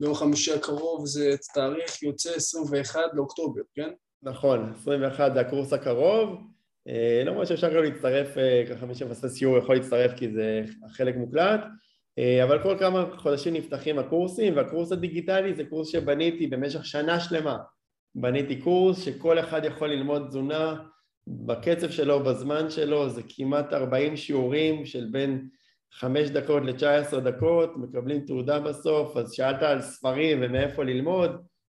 [0.00, 3.90] ביום חמישי הקרוב זה תאריך יוצא 21 לאוקטובר, כן?
[4.22, 6.38] נכון, 21 זה הקורס הקרוב.
[6.88, 11.16] אה, למרות שאפשר גם להצטרף, אה, ככה מי שמפספס שיעור יכול להצטרף כי זה חלק
[11.16, 11.60] מוקלט,
[12.18, 17.58] אה, אבל כל כמה חודשים נפתחים הקורסים, והקורס הדיגיטלי זה קורס שבניתי במשך שנה שלמה.
[18.14, 20.82] בניתי קורס שכל אחד יכול ללמוד תזונה
[21.26, 25.48] בקצב שלו, בזמן שלו, זה כמעט 40 שיעורים של בין
[25.92, 31.30] 5 דקות ל-19 דקות, מקבלים תעודה בסוף, אז שאלת על ספרים ומאיפה ללמוד,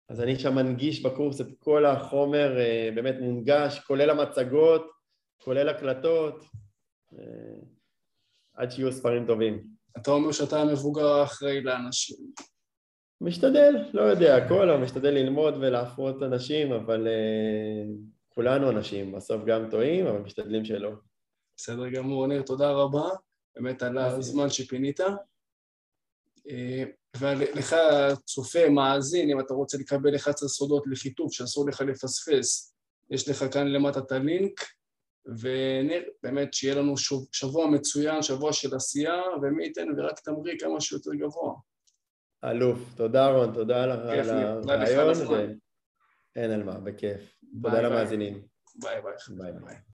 [0.10, 2.58] אז אני שם מנגיש בקורס את כל החומר,
[2.96, 4.92] באמת מונגש, כולל המצגות,
[5.44, 6.44] כולל הקלטות,
[7.14, 7.60] אה,
[8.54, 9.64] עד שיהיו ספרים טובים.
[9.98, 12.18] אתה אומר שאתה המבוגר האחראי לאנשים.
[13.22, 17.92] משתדל, לא יודע הכל, אבל משתדל ללמוד ולהפרות אנשים, אבל uh,
[18.30, 20.92] כולנו אנשים, בסוף גם טועים, אבל משתדלים שלא.
[21.58, 23.10] בסדר גמור, ניר, תודה רבה,
[23.58, 25.00] באמת על הזמן שפינית.
[26.50, 26.84] אה,
[27.20, 27.76] ולך,
[28.26, 32.76] צופה, מאזין, אם אתה רוצה לקבל 11 סודות לחיטוב שאסור לך לפספס,
[33.10, 34.62] יש לך כאן למטה את הלינק,
[35.40, 36.94] וניר, באמת שיהיה לנו
[37.32, 41.54] שבוע מצוין, שבוע של עשייה, ומי ייתן ורק תמריא כמה שיותר גבוה.
[42.44, 44.70] אלוף, תודה רון, תודה על הריאיון,
[46.36, 47.36] אין על מה, בכיף.
[47.62, 48.48] תודה למאזינים.
[48.76, 49.14] ביי ביי.
[49.38, 49.78] ביי ביי.